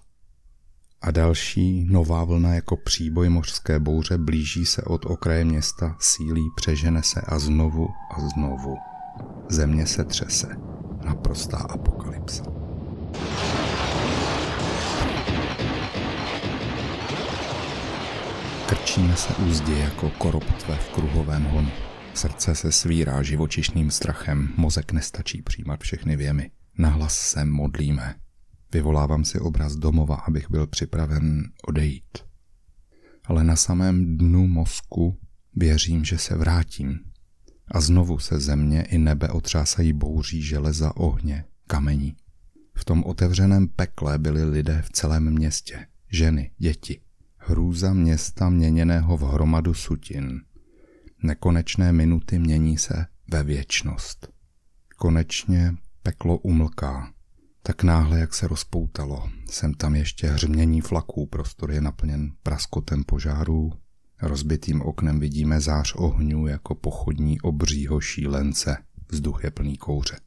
A 1.02 1.12
další 1.12 1.84
nová 1.84 2.24
vlna 2.24 2.54
jako 2.54 2.78
příboj 2.78 3.30
mořské 3.30 3.80
bouře 3.80 4.18
blíží 4.18 4.66
se 4.66 4.82
od 4.82 5.06
okraje 5.06 5.46
města, 5.46 5.96
sílí, 6.00 6.50
přežene 6.56 7.04
se 7.04 7.22
a 7.22 7.40
znovu 7.40 7.88
a 8.12 8.30
znovu. 8.30 8.78
Země 9.50 9.88
se 9.88 10.04
třese. 10.04 10.48
Naprostá 11.06 11.58
apokalypsa. 11.58 12.44
Krčíme 18.90 19.18
se 19.18 19.36
úzdě 19.36 19.78
jako 19.78 20.10
koroptve 20.10 20.76
v 20.76 20.90
kruhovém 20.90 21.44
honu. 21.44 21.70
Srdce 22.14 22.56
se 22.56 22.72
svírá 22.72 23.24
živočišným 23.24 23.92
strachem, 23.92 24.54
mozek 24.58 24.92
nestačí 24.92 25.42
přijímat 25.42 25.80
všechny 25.80 26.16
věmy. 26.16 26.52
Nahlas 26.78 27.18
se 27.18 27.46
modlíme. 27.46 28.16
Vyvolávám 28.74 29.26
si 29.26 29.40
obraz 29.40 29.76
domova, 29.76 30.16
abych 30.16 30.50
byl 30.50 30.68
připraven 30.68 31.44
odejít. 31.68 32.18
Ale 33.26 33.44
na 33.44 33.56
samém 33.56 34.18
dnu 34.18 34.48
mozku 34.48 35.18
věřím, 35.56 36.06
že 36.06 36.18
se 36.18 36.36
vrátím. 36.36 37.00
A 37.72 37.82
znovu 37.82 38.20
se 38.20 38.40
země 38.40 38.82
i 38.82 38.98
nebe 38.98 39.30
otřásají 39.30 39.94
bouří 39.94 40.42
železa, 40.42 40.98
ohně, 40.98 41.46
kamení. 41.68 42.16
V 42.76 42.86
tom 42.86 43.04
otevřeném 43.04 43.68
pekle 43.68 44.18
byli 44.18 44.44
lidé 44.44 44.82
v 44.86 44.90
celém 44.90 45.32
městě, 45.32 45.88
ženy, 46.12 46.52
děti, 46.58 47.02
hrůza 47.50 47.94
města 47.94 48.50
měněného 48.50 49.18
v 49.18 49.22
hromadu 49.22 49.74
sutin. 49.74 50.42
Nekonečné 51.24 51.92
minuty 51.92 52.40
mění 52.40 52.78
se 52.78 53.06
ve 53.32 53.44
věčnost. 53.44 54.30
Konečně 54.98 55.76
peklo 56.04 56.38
umlká. 56.38 57.14
Tak 57.64 57.84
náhle, 57.84 58.20
jak 58.20 58.34
se 58.34 58.48
rozpoutalo, 58.48 59.30
jsem 59.50 59.74
tam 59.74 59.96
ještě 59.96 60.28
hřmění 60.28 60.82
flaků, 60.82 61.26
prostor 61.26 61.72
je 61.72 61.82
naplněn 61.82 62.32
praskotem 62.44 63.04
požárů, 63.04 63.72
rozbitým 64.22 64.82
oknem 64.82 65.20
vidíme 65.20 65.62
zář 65.62 65.94
ohňů 65.96 66.48
jako 66.48 66.76
pochodní 66.76 67.42
obřího 67.42 68.02
šílence, 68.02 68.78
vzduch 69.12 69.44
je 69.44 69.52
plný 69.52 69.78
kouře. 69.78 70.18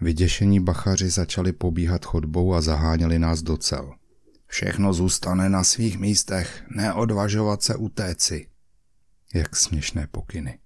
Vyděšení 0.00 0.60
bachaři 0.60 1.10
začali 1.10 1.52
pobíhat 1.52 2.04
chodbou 2.04 2.54
a 2.54 2.60
zaháněli 2.60 3.18
nás 3.18 3.42
do 3.42 3.56
cel. 3.56 3.94
Všechno 4.50 4.92
zůstane 4.92 5.48
na 5.48 5.64
svých 5.64 5.98
místech, 5.98 6.64
neodvažovat 6.76 7.62
se 7.62 7.76
utéci. 7.76 8.46
Jak 9.34 9.56
směšné 9.56 10.06
pokyny. 10.06 10.58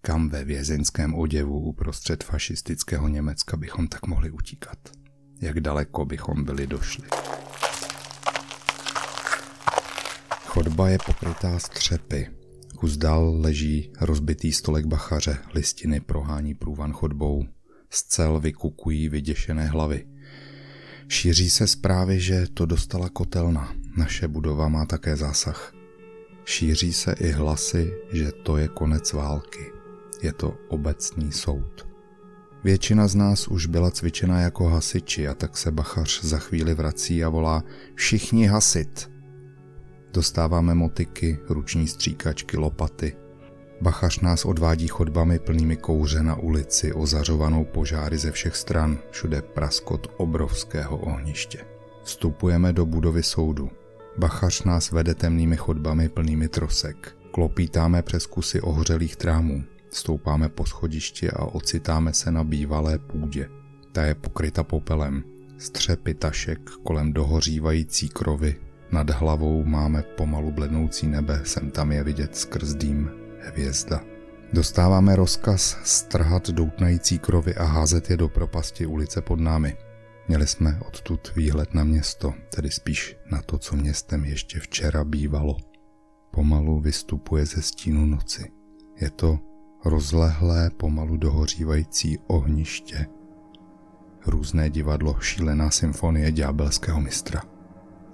Kam 0.00 0.28
ve 0.28 0.44
vězeňském 0.44 1.14
oděvu 1.14 1.60
uprostřed 1.60 2.24
fašistického 2.24 3.08
Německa 3.08 3.56
bychom 3.56 3.88
tak 3.88 4.06
mohli 4.06 4.30
utíkat? 4.30 4.78
Jak 5.40 5.60
daleko 5.60 6.04
bychom 6.04 6.44
byli 6.44 6.66
došli? 6.66 7.08
Chodba 10.44 10.88
je 10.88 10.98
pokrytá 11.06 11.58
střepy. 11.58 12.30
Kus 12.76 12.96
dál 12.96 13.40
leží 13.40 13.92
rozbitý 14.00 14.52
stolek 14.52 14.86
bachaře, 14.86 15.38
listiny 15.54 16.00
prohání 16.00 16.54
průvan 16.54 16.92
chodbou. 16.92 17.46
Z 17.90 18.02
cel 18.02 18.40
vykukují 18.40 19.08
vyděšené 19.08 19.66
hlavy. 19.66 20.06
Šíří 21.08 21.50
se 21.50 21.66
zprávy, 21.66 22.20
že 22.20 22.46
to 22.54 22.66
dostala 22.66 23.08
kotelna. 23.08 23.74
Naše 23.96 24.28
budova 24.28 24.68
má 24.68 24.86
také 24.86 25.16
zásah. 25.16 25.72
Šíří 26.44 26.92
se 26.92 27.12
i 27.12 27.30
hlasy, 27.30 27.92
že 28.12 28.32
to 28.32 28.56
je 28.56 28.68
konec 28.68 29.12
války. 29.12 29.72
Je 30.22 30.32
to 30.32 30.56
obecný 30.68 31.32
soud. 31.32 31.88
Většina 32.64 33.08
z 33.08 33.14
nás 33.14 33.48
už 33.48 33.66
byla 33.66 33.90
cvičena 33.90 34.40
jako 34.40 34.64
hasiči 34.64 35.28
a 35.28 35.34
tak 35.34 35.56
se 35.56 35.70
bachař 35.70 36.24
za 36.24 36.38
chvíli 36.38 36.74
vrací 36.74 37.24
a 37.24 37.28
volá 37.28 37.64
všichni 37.94 38.46
hasit. 38.46 39.10
Dostáváme 40.12 40.74
motiky, 40.74 41.38
ruční 41.48 41.88
stříkačky, 41.88 42.56
lopaty. 42.56 43.16
Bachař 43.80 44.20
nás 44.20 44.44
odvádí 44.44 44.88
chodbami 44.88 45.38
plnými 45.38 45.76
kouře 45.76 46.22
na 46.22 46.36
ulici, 46.36 46.92
ozařovanou 46.92 47.64
požáry 47.64 48.18
ze 48.18 48.32
všech 48.32 48.56
stran, 48.56 48.98
všude 49.10 49.42
praskot 49.42 50.06
obrovského 50.16 50.98
ohniště. 50.98 51.58
Vstupujeme 52.02 52.72
do 52.72 52.86
budovy 52.86 53.22
soudu. 53.22 53.70
Bachař 54.16 54.62
nás 54.62 54.90
vede 54.90 55.14
temnými 55.14 55.56
chodbami 55.56 56.08
plnými 56.08 56.48
trosek. 56.48 57.16
Klopítáme 57.30 58.02
přes 58.02 58.26
kusy 58.26 58.60
ohřelých 58.60 59.16
trámů. 59.16 59.64
Stoupáme 59.90 60.48
po 60.48 60.66
schodišti 60.66 61.30
a 61.30 61.44
ocitáme 61.44 62.12
se 62.12 62.30
na 62.30 62.44
bývalé 62.44 62.98
půdě. 62.98 63.48
Ta 63.92 64.04
je 64.04 64.14
pokryta 64.14 64.62
popelem. 64.62 65.24
Střepy 65.58 66.14
tašek 66.14 66.70
kolem 66.70 67.12
dohořívající 67.12 68.08
krovy. 68.08 68.56
Nad 68.92 69.10
hlavou 69.10 69.64
máme 69.64 70.02
pomalu 70.02 70.52
blednoucí 70.52 71.06
nebe, 71.06 71.40
sem 71.44 71.70
tam 71.70 71.92
je 71.92 72.04
vidět 72.04 72.36
skrz 72.36 72.74
dým 72.74 73.17
hvězda. 73.48 74.00
Dostáváme 74.52 75.16
rozkaz 75.16 75.78
strhat 75.84 76.50
doutnající 76.50 77.18
krovy 77.18 77.54
a 77.54 77.64
házet 77.64 78.10
je 78.10 78.16
do 78.16 78.28
propasti 78.28 78.86
ulice 78.86 79.22
pod 79.22 79.40
námi. 79.40 79.76
Měli 80.28 80.46
jsme 80.46 80.80
odtud 80.88 81.32
výhled 81.36 81.74
na 81.74 81.84
město, 81.84 82.34
tedy 82.54 82.70
spíš 82.70 83.16
na 83.30 83.42
to, 83.42 83.58
co 83.58 83.76
městem 83.76 84.24
ještě 84.24 84.60
včera 84.60 85.04
bývalo. 85.04 85.56
Pomalu 86.30 86.80
vystupuje 86.80 87.46
ze 87.46 87.62
stínu 87.62 88.06
noci. 88.06 88.50
Je 89.00 89.10
to 89.10 89.38
rozlehlé, 89.84 90.70
pomalu 90.70 91.16
dohořívající 91.16 92.18
ohniště. 92.26 93.06
Různé 94.26 94.70
divadlo, 94.70 95.16
šílená 95.20 95.70
symfonie 95.70 96.32
ďábelského 96.32 97.00
mistra. 97.00 97.42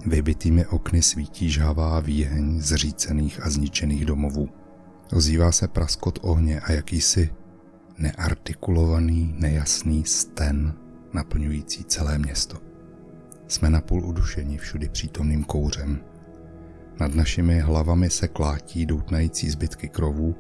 Vybitými 0.06 0.66
okny 0.66 1.02
svítí 1.02 1.50
žhavá 1.50 2.00
výheň 2.00 2.60
zřícených 2.60 3.46
a 3.46 3.50
zničených 3.50 4.06
domovů. 4.06 4.48
Ozývá 5.12 5.52
se 5.52 5.68
praskot 5.68 6.18
ohně 6.22 6.60
a 6.60 6.72
jakýsi 6.72 7.30
neartikulovaný, 7.98 9.34
nejasný 9.38 10.04
sten 10.04 10.74
naplňující 11.12 11.84
celé 11.84 12.18
město. 12.18 12.56
Jsme 13.48 13.70
napůl 13.70 14.06
udušeni 14.06 14.58
všudy 14.58 14.88
přítomným 14.88 15.44
kouřem. 15.44 16.00
Nad 17.00 17.14
našimi 17.14 17.60
hlavami 17.60 18.10
se 18.10 18.28
klátí 18.28 18.86
doutnající 18.86 19.50
zbytky 19.50 19.88
krovů, 19.88 20.34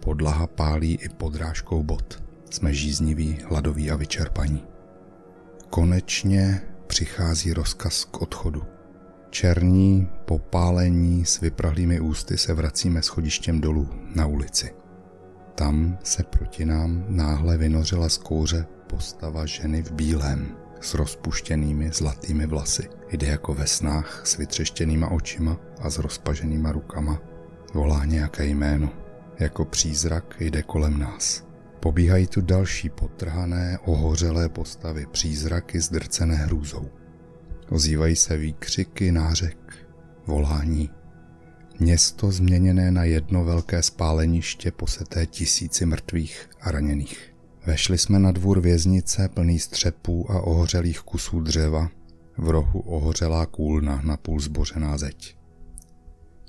podlaha 0.00 0.46
pálí 0.46 0.94
i 0.94 1.08
podrážkou 1.08 1.82
bot. 1.82 2.24
Jsme 2.50 2.74
žízniví, 2.74 3.38
hladoví 3.48 3.90
a 3.90 3.96
vyčerpaní. 3.96 4.64
Konečně 5.70 6.62
přichází 6.86 7.52
rozkaz 7.52 8.04
k 8.04 8.22
odchodu. 8.22 8.62
Černí, 9.30 10.08
popálení 10.24 11.24
s 11.24 11.40
vyprahlými 11.40 12.00
ústy 12.00 12.38
se 12.38 12.54
vracíme 12.54 13.02
schodištěm 13.02 13.60
dolů 13.60 13.88
na 14.14 14.26
ulici. 14.26 14.74
Tam 15.54 15.98
se 16.02 16.22
proti 16.22 16.64
nám 16.64 17.04
náhle 17.08 17.56
vynořila 17.56 18.08
z 18.08 18.18
kouře 18.18 18.66
postava 18.86 19.46
ženy 19.46 19.82
v 19.82 19.92
bílém 19.92 20.56
s 20.80 20.94
rozpuštěnými 20.94 21.90
zlatými 21.92 22.46
vlasy. 22.46 22.88
Jde 23.10 23.26
jako 23.26 23.54
ve 23.54 23.66
snách 23.66 24.22
s 24.26 24.36
vytřeštěnýma 24.36 25.10
očima 25.10 25.56
a 25.80 25.90
s 25.90 25.98
rozpaženýma 25.98 26.72
rukama. 26.72 27.22
Volá 27.74 28.04
nějaké 28.04 28.46
jméno. 28.46 28.90
Jako 29.38 29.64
přízrak 29.64 30.36
jde 30.40 30.62
kolem 30.62 30.98
nás. 30.98 31.46
Pobíhají 31.80 32.26
tu 32.26 32.40
další 32.40 32.88
potrhané, 32.88 33.78
ohořelé 33.84 34.48
postavy, 34.48 35.06
přízraky 35.06 35.80
zdrcené 35.80 36.34
hrůzou. 36.34 36.90
Ozývají 37.68 38.16
se 38.16 38.36
výkřiky, 38.36 39.12
nářek, 39.12 39.88
volání. 40.26 40.90
Město 41.78 42.30
změněné 42.30 42.90
na 42.90 43.04
jedno 43.04 43.44
velké 43.44 43.82
spáleniště 43.82 44.70
poseté 44.70 45.26
tisíci 45.26 45.86
mrtvých 45.86 46.50
a 46.60 46.70
raněných. 46.70 47.34
Vešli 47.66 47.98
jsme 47.98 48.18
na 48.18 48.32
dvůr 48.32 48.60
věznice 48.60 49.28
plný 49.28 49.58
střepů 49.58 50.30
a 50.30 50.40
ohořelých 50.40 51.00
kusů 51.00 51.40
dřeva, 51.40 51.90
v 52.38 52.50
rohu 52.50 52.80
ohořelá 52.80 53.46
kůlna 53.46 54.02
na 54.04 54.16
půl 54.16 54.40
zbořená 54.40 54.98
zeď. 54.98 55.36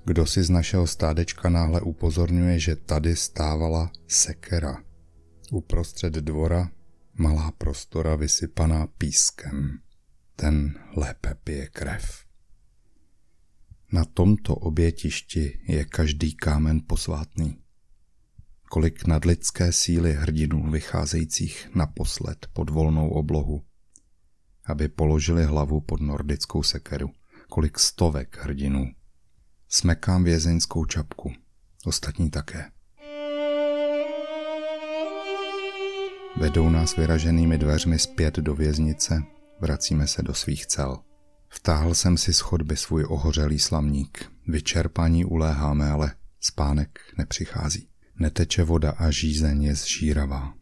Kdo 0.06 0.26
si 0.26 0.44
z 0.44 0.50
našeho 0.50 0.88
stádečka 0.88 1.50
náhle 1.50 1.82
upozorňuje, 1.82 2.60
že 2.60 2.76
tady 2.76 3.16
stávala 3.16 3.92
sekera. 4.08 4.78
Uprostřed 5.52 6.14
dvora 6.14 6.70
malá 7.14 7.52
prostora 7.58 8.16
vysypaná 8.16 8.88
pískem. 8.98 9.80
Ten 10.40 10.80
lépe 10.96 11.36
pije 11.44 11.68
krev. 11.68 12.26
Na 13.92 14.06
tomto 14.06 14.56
obětišti 14.56 15.60
je 15.68 15.86
každý 15.86 16.36
kámen 16.36 16.82
posvátný 16.88 17.58
kolik 18.70 19.08
nadlidské 19.08 19.72
síly 19.72 20.14
hrdinů 20.14 20.72
vycházejících 20.72 21.70
naposled 21.76 22.48
pod 22.54 22.70
volnou 22.70 23.10
oblohu, 23.10 23.64
aby 24.66 24.88
položili 24.88 25.46
hlavu 25.46 25.82
pod 25.82 26.02
nordickou 26.02 26.64
sekeru, 26.64 27.12
kolik 27.50 27.80
stovek 27.80 28.38
hrdinů. 28.42 28.92
Smekám 29.70 30.24
vězeňskou 30.24 30.86
čapku, 30.86 31.34
ostatní 31.86 32.30
také. 32.30 32.72
Vedou 36.36 36.70
nás 36.70 36.96
vyraženými 36.96 37.58
dveřmi 37.58 38.00
zpět 38.00 38.36
do 38.36 38.56
věznice, 38.56 39.24
vracíme 39.62 40.08
se 40.08 40.24
do 40.24 40.34
svých 40.34 40.66
cel. 40.66 41.00
Vtáhl 41.50 41.94
jsem 41.96 42.18
si 42.18 42.34
z 42.34 42.40
chodby 42.40 42.78
svůj 42.78 43.06
ohořelý 43.10 43.60
slamník. 43.60 44.32
Vyčerpaní 44.48 45.26
uléháme, 45.26 45.90
ale 45.90 46.16
spánek 46.40 47.00
nepřichází. 47.18 47.88
Neteče 48.20 48.64
voda 48.64 48.92
a 48.92 49.12
žízeň 49.12 49.64
je 49.64 49.76
zžíravá. 49.76 50.54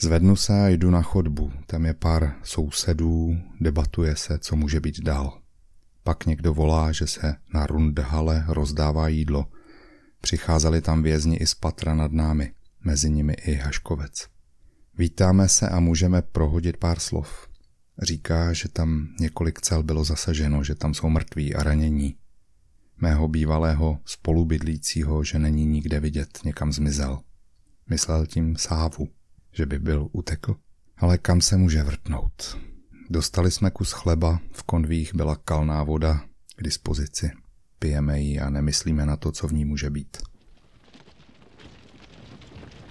Zvednu 0.00 0.36
se 0.36 0.64
a 0.64 0.68
jdu 0.68 0.90
na 0.90 1.02
chodbu. 1.02 1.52
Tam 1.66 1.84
je 1.84 1.94
pár 1.94 2.34
sousedů, 2.42 3.36
debatuje 3.60 4.16
se, 4.16 4.38
co 4.38 4.56
může 4.56 4.80
být 4.80 5.00
dál. 5.00 5.40
Pak 6.02 6.26
někdo 6.26 6.54
volá, 6.54 6.92
že 6.92 7.06
se 7.06 7.36
na 7.54 7.66
rundhale 7.66 8.44
rozdává 8.48 9.08
jídlo. 9.08 9.46
Přicházeli 10.20 10.80
tam 10.80 11.02
vězni 11.02 11.36
i 11.36 11.46
z 11.46 11.54
patra 11.54 11.94
nad 11.94 12.12
námi, 12.12 12.52
mezi 12.84 13.10
nimi 13.10 13.32
i 13.32 13.54
Haškovec. 13.54 14.12
Vítáme 14.98 15.48
se 15.48 15.68
a 15.68 15.80
můžeme 15.80 16.22
prohodit 16.22 16.76
pár 16.76 16.98
slov. 16.98 17.48
Říká, 18.02 18.52
že 18.52 18.68
tam 18.68 19.08
několik 19.20 19.60
cel 19.60 19.82
bylo 19.82 20.04
zasaženo, 20.04 20.64
že 20.64 20.74
tam 20.74 20.94
jsou 20.94 21.08
mrtví 21.08 21.54
a 21.54 21.62
ranění 21.62 22.16
mého 22.96 23.28
bývalého 23.28 23.98
spolubydlícího, 24.04 25.24
že 25.24 25.38
není 25.38 25.66
nikde 25.66 26.00
vidět, 26.00 26.38
někam 26.44 26.72
zmizel. 26.72 27.20
Myslel 27.90 28.26
tím 28.26 28.56
sávu, 28.56 29.08
že 29.52 29.66
by 29.66 29.78
byl 29.78 30.08
utekl. 30.12 30.56
Ale 30.96 31.18
kam 31.18 31.40
se 31.40 31.56
může 31.56 31.82
vrtnout? 31.82 32.58
Dostali 33.10 33.50
jsme 33.50 33.70
kus 33.70 33.92
chleba, 33.92 34.40
v 34.52 34.62
konvích 34.62 35.14
byla 35.14 35.36
kalná 35.36 35.82
voda 35.82 36.24
k 36.56 36.62
dispozici. 36.62 37.30
Pijeme 37.78 38.20
ji 38.20 38.40
a 38.40 38.50
nemyslíme 38.50 39.06
na 39.06 39.16
to, 39.16 39.32
co 39.32 39.48
v 39.48 39.52
ní 39.52 39.64
může 39.64 39.90
být. 39.90 40.16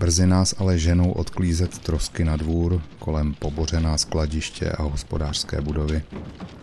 Brzy 0.03 0.27
nás 0.27 0.55
ale 0.57 0.79
ženou 0.79 1.11
odklízet 1.11 1.79
trosky 1.79 2.23
na 2.25 2.37
dvůr, 2.37 2.81
kolem 2.99 3.33
pobořená 3.33 3.97
skladiště 3.97 4.71
a 4.71 4.83
hospodářské 4.83 5.61
budovy. 5.61 6.03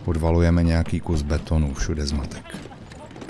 Odvalujeme 0.05 0.63
nějaký 0.63 0.99
kus 0.99 1.21
betonu, 1.21 1.73
všude 1.73 2.05
zmatek. 2.05 2.57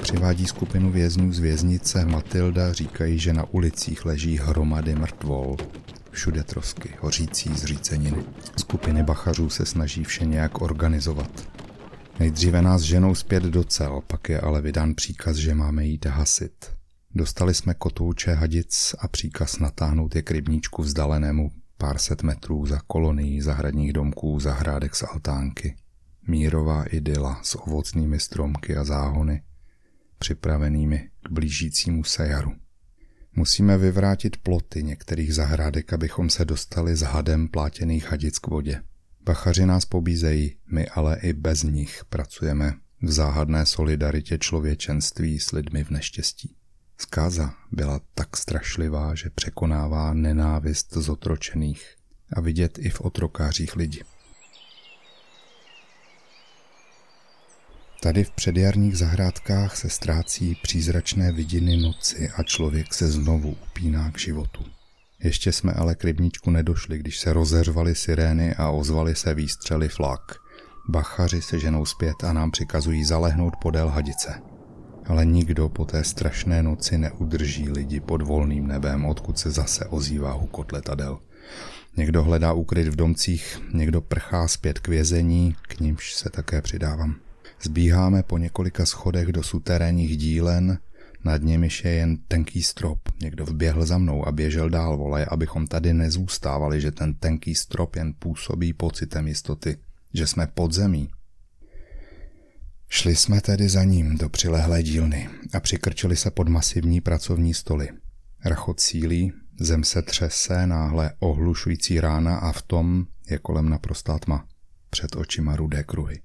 Přivádí 0.01 0.47
skupinu 0.47 0.91
vězňů 0.91 1.33
z 1.33 1.39
věznice 1.39 2.05
Matilda, 2.05 2.73
říkají, 2.73 3.19
že 3.19 3.33
na 3.33 3.43
ulicích 3.51 4.05
leží 4.05 4.37
hromady 4.37 4.95
mrtvol. 4.95 5.57
Všude 6.11 6.43
trosky, 6.43 6.89
hořící 6.99 7.53
zříceniny. 7.53 8.23
Skupiny 8.57 9.03
bachařů 9.03 9.49
se 9.49 9.65
snaží 9.65 10.03
vše 10.03 10.25
nějak 10.25 10.61
organizovat. 10.61 11.47
Nejdříve 12.19 12.61
nás 12.61 12.81
ženou 12.81 13.15
zpět 13.15 13.43
do 13.43 13.63
cel, 13.63 14.01
pak 14.07 14.29
je 14.29 14.41
ale 14.41 14.61
vydán 14.61 14.95
příkaz, 14.95 15.35
že 15.35 15.55
máme 15.55 15.85
jít 15.85 16.05
hasit. 16.05 16.80
Dostali 17.15 17.53
jsme 17.53 17.73
kotouče 17.73 18.33
hadic 18.33 18.95
a 18.99 19.07
příkaz 19.07 19.59
natáhnout 19.59 20.15
je 20.15 20.21
k 20.21 20.31
rybníčku 20.31 20.81
vzdálenému 20.81 21.51
pár 21.77 21.97
set 21.97 22.23
metrů 22.23 22.65
za 22.65 22.79
kolonií 22.87 23.41
zahradních 23.41 23.93
domků, 23.93 24.39
zahrádek 24.39 24.95
z 24.95 25.03
altánky. 25.03 25.75
Mírová 26.27 26.83
idyla 26.83 27.39
s 27.43 27.55
ovocnými 27.55 28.19
stromky 28.19 28.77
a 28.77 28.83
záhony, 28.83 29.43
připravenými 30.19 31.09
k 31.23 31.31
blížícímu 31.31 32.03
se 32.03 32.27
jaru. 32.27 32.51
Musíme 33.35 33.77
vyvrátit 33.77 34.37
ploty 34.37 34.83
některých 34.83 35.35
zahrádek, 35.35 35.93
abychom 35.93 36.29
se 36.29 36.45
dostali 36.45 36.95
s 36.95 37.01
hadem 37.01 37.47
plátěných 37.47 38.11
hadic 38.11 38.39
k 38.39 38.47
vodě. 38.47 38.83
Bachaři 39.23 39.65
nás 39.65 39.85
pobízejí, 39.85 40.55
my 40.71 40.87
ale 40.87 41.19
i 41.21 41.33
bez 41.33 41.63
nich 41.63 42.05
pracujeme 42.09 42.73
v 43.01 43.11
záhadné 43.11 43.65
solidaritě 43.65 44.37
člověčenství 44.37 45.39
s 45.39 45.51
lidmi 45.51 45.83
v 45.83 45.89
neštěstí. 45.89 46.55
Zkáza 47.01 47.53
byla 47.71 48.01
tak 48.15 48.37
strašlivá, 48.37 49.15
že 49.15 49.29
překonává 49.29 50.13
nenávist 50.13 50.93
zotročených 50.93 51.95
a 52.33 52.41
vidět 52.41 52.79
i 52.79 52.89
v 52.89 53.01
otrokářích 53.01 53.75
lidi. 53.75 54.03
Tady 58.01 58.23
v 58.23 58.31
předjarních 58.31 58.97
zahrádkách 58.97 59.77
se 59.77 59.89
ztrácí 59.89 60.57
přízračné 60.63 61.31
vidiny 61.31 61.77
noci 61.77 62.29
a 62.29 62.43
člověk 62.43 62.93
se 62.93 63.07
znovu 63.07 63.57
upíná 63.71 64.11
k 64.11 64.19
životu. 64.19 64.65
Ještě 65.19 65.51
jsme 65.51 65.73
ale 65.73 65.95
k 65.95 66.03
rybníčku 66.03 66.51
nedošli, 66.51 66.97
když 66.97 67.19
se 67.19 67.33
rozeřvaly 67.33 67.95
sirény 67.95 68.55
a 68.55 68.69
ozvaly 68.69 69.15
se 69.15 69.33
výstřely 69.33 69.89
flak. 69.89 70.35
Bachaři 70.89 71.41
se 71.41 71.59
ženou 71.59 71.85
zpět 71.85 72.23
a 72.23 72.33
nám 72.33 72.51
přikazují 72.51 73.03
zalehnout 73.03 73.53
podél 73.61 73.89
hadice. 73.89 74.50
Ale 75.05 75.25
nikdo 75.25 75.69
po 75.69 75.85
té 75.85 76.03
strašné 76.03 76.63
noci 76.63 76.97
neudrží 76.97 77.69
lidi 77.69 77.99
pod 77.99 78.21
volným 78.21 78.67
nebem, 78.67 79.05
odkud 79.05 79.39
se 79.39 79.51
zase 79.51 79.85
ozývá 79.85 80.31
hukot 80.31 80.71
letadel. 80.71 81.19
Někdo 81.97 82.23
hledá 82.23 82.53
úkryt 82.53 82.87
v 82.87 82.95
domcích, 82.95 83.61
někdo 83.73 84.01
prchá 84.01 84.47
zpět 84.47 84.79
k 84.79 84.87
vězení, 84.87 85.55
k 85.61 85.79
nímž 85.79 86.13
se 86.13 86.29
také 86.29 86.61
přidávám. 86.61 87.15
Zbíháme 87.61 88.23
po 88.23 88.37
několika 88.37 88.85
schodech 88.85 89.27
do 89.27 89.43
suterénních 89.43 90.17
dílen, 90.17 90.77
nad 91.23 91.41
nimiž 91.41 91.83
je 91.83 91.91
jen 91.91 92.17
tenký 92.27 92.63
strop. 92.63 92.99
Někdo 93.21 93.45
vběhl 93.45 93.85
za 93.85 93.97
mnou 93.97 94.27
a 94.27 94.31
běžel 94.31 94.69
dál, 94.69 94.97
vole, 94.97 95.25
abychom 95.25 95.67
tady 95.67 95.93
nezůstávali, 95.93 96.81
že 96.81 96.91
ten 96.91 97.13
tenký 97.13 97.55
strop 97.55 97.95
jen 97.95 98.13
působí 98.19 98.73
pocitem 98.73 99.27
jistoty, 99.27 99.77
že 100.13 100.27
jsme 100.27 100.47
pod 100.47 100.73
zemí. 100.73 101.09
Šli 102.93 103.15
jsme 103.15 103.41
tedy 103.41 103.69
za 103.69 103.83
ním 103.83 104.17
do 104.17 104.29
přilehlé 104.29 104.83
dílny 104.83 105.29
a 105.53 105.59
přikrčili 105.59 106.15
se 106.15 106.31
pod 106.31 106.47
masivní 106.47 107.01
pracovní 107.01 107.53
stoly. 107.53 107.89
Rachot 108.45 108.79
sílí, 108.79 109.33
zem 109.59 109.83
se 109.83 110.01
třese, 110.01 110.67
náhle 110.67 111.13
ohlušující 111.19 111.99
rána 111.99 112.37
a 112.37 112.51
v 112.51 112.61
tom 112.61 113.05
je 113.29 113.37
kolem 113.37 113.69
naprostá 113.69 114.19
tma. 114.19 114.47
Před 114.89 115.15
očima 115.15 115.55
rudé 115.55 115.83
kruhy. 115.83 116.21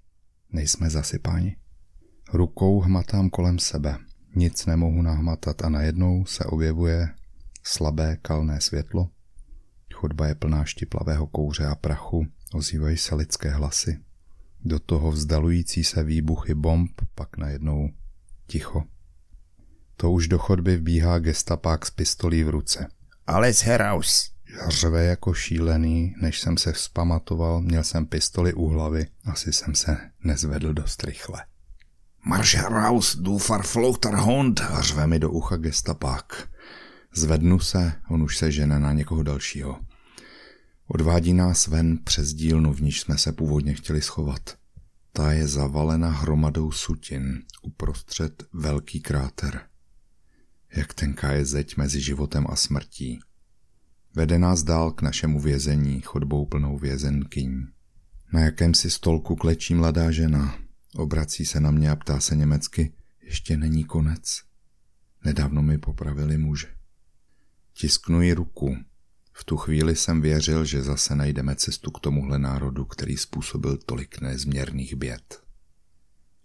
Nejsme 0.53 0.91
zasypáni. 0.91 1.57
Rukou 2.33 2.81
hmatám 2.81 3.31
kolem 3.31 3.59
sebe. 3.59 3.99
Nic 4.35 4.67
nemohu 4.67 5.03
nahmatat 5.03 5.65
a 5.65 5.69
najednou 5.69 6.25
se 6.25 6.45
objevuje 6.45 7.09
slabé 7.63 8.17
kalné 8.23 8.61
světlo. 8.61 9.11
Chodba 9.95 10.27
je 10.27 10.35
plná 10.35 10.65
štiplavého 10.65 11.27
kouře 11.27 11.67
a 11.67 11.75
prachu, 11.75 12.27
ozývají 12.53 12.97
se 12.97 13.15
lidské 13.15 13.51
hlasy. 13.51 14.06
Do 14.67 14.79
toho 14.79 15.13
vzdalující 15.13 15.85
se 15.85 16.03
výbuchy 16.03 16.55
bomb, 16.55 16.91
pak 17.15 17.37
najednou 17.37 17.91
ticho. 18.47 18.85
To 19.97 20.11
už 20.11 20.29
do 20.29 20.39
chodby 20.39 20.77
vbíhá 20.77 21.19
gestapák 21.19 21.87
s 21.87 21.91
pistolí 21.91 22.45
v 22.45 22.51
ruce. 22.51 22.89
Alles 23.27 23.63
heraus! 23.63 24.31
Řve 24.69 25.05
jako 25.05 25.35
šílený, 25.35 26.15
než 26.23 26.41
jsem 26.41 26.59
se 26.59 26.73
vzpamatoval, 26.73 27.61
měl 27.61 27.85
jsem 27.85 28.07
pistoli 28.07 28.55
u 28.55 28.67
hlavy, 28.67 29.07
asi 29.25 29.53
jsem 29.53 29.75
se 29.75 29.97
nezvedl 30.25 30.73
dost 30.73 31.05
rychle. 31.05 31.45
Marš 32.25 32.55
heraus, 32.55 33.17
du 33.17 33.39
verfluchter 33.39 34.15
Hund! 34.15 34.61
Řve 34.81 35.07
mi 35.07 35.19
do 35.19 35.31
ucha 35.31 35.57
gestapák. 35.57 36.49
Zvednu 37.15 37.59
se, 37.59 37.93
on 38.11 38.23
už 38.23 38.37
se 38.37 38.53
žene 38.53 38.81
na 38.81 38.93
někoho 38.93 39.23
dalšího. 39.23 39.81
Odvádí 40.89 41.35
nás 41.35 41.67
ven 41.67 41.99
přes 42.05 42.35
dílnu, 42.35 42.73
v 42.73 42.81
níž 42.81 43.01
jsme 43.01 43.19
se 43.19 43.33
původně 43.33 43.75
chtěli 43.75 44.03
schovat. 44.03 44.59
Ta 45.13 45.33
je 45.33 45.49
zavalena 45.49 46.11
hromadou 46.11 46.73
sutin, 46.73 47.43
uprostřed 47.63 48.45
velký 48.53 49.01
kráter. 49.01 49.61
Jak 50.77 50.95
tenká 50.95 51.33
je 51.33 51.45
zeď 51.45 51.77
mezi 51.77 52.01
životem 52.01 52.47
a 52.51 52.57
smrtí. 52.57 53.21
Vede 54.15 54.39
nás 54.39 54.63
dál 54.63 54.93
k 54.93 55.03
našemu 55.03 55.41
vězení, 55.41 56.01
chodbou 56.01 56.47
plnou 56.47 56.79
vězenkyň. 56.79 57.67
Na 58.33 58.41
jakémsi 58.41 58.91
stolku 58.91 59.37
klečí 59.37 59.75
mladá 59.75 60.11
žena. 60.11 60.59
Obrací 60.95 61.47
se 61.47 61.61
na 61.61 61.71
mě 61.71 61.91
a 61.91 61.97
ptá 61.97 62.21
se 62.21 62.37
německy, 62.37 62.93
ještě 63.23 63.57
není 63.57 63.85
konec. 63.85 64.43
Nedávno 65.25 65.63
mi 65.63 65.79
popravili 65.79 66.39
muže. 66.39 66.67
Tisknu 67.73 68.23
jí 68.23 68.33
ruku. 68.33 68.77
V 69.39 69.45
tu 69.45 69.57
chvíli 69.57 69.97
jsem 69.97 70.21
věřil, 70.21 70.65
že 70.65 70.83
zase 70.83 71.17
najdeme 71.17 71.57
cestu 71.57 71.91
k 71.91 72.01
tomuhle 72.01 72.39
národu, 72.39 72.85
který 72.85 73.17
způsobil 73.17 73.77
tolik 73.77 74.21
nezměrných 74.21 74.95
běd. 74.95 75.43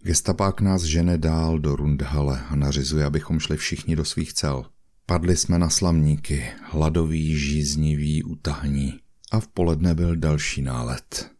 Gestapák 0.02 0.60
nás 0.60 0.82
žene 0.82 1.18
dál 1.18 1.58
do 1.58 1.76
Rundhale 1.76 2.40
a 2.48 2.56
nařizuje, 2.56 3.04
abychom 3.04 3.40
šli 3.40 3.56
všichni 3.56 3.96
do 3.96 4.04
svých 4.04 4.32
cel. 4.32 4.64
Padli 5.06 5.36
jsme 5.36 5.58
na 5.58 5.70
slamníky, 5.70 6.46
hladoví, 6.62 7.38
žízniví, 7.38 8.22
utahní. 8.22 9.00
A 9.30 9.40
v 9.40 9.48
poledne 9.48 9.94
byl 9.94 10.16
další 10.16 10.62
nálet. 10.62 11.30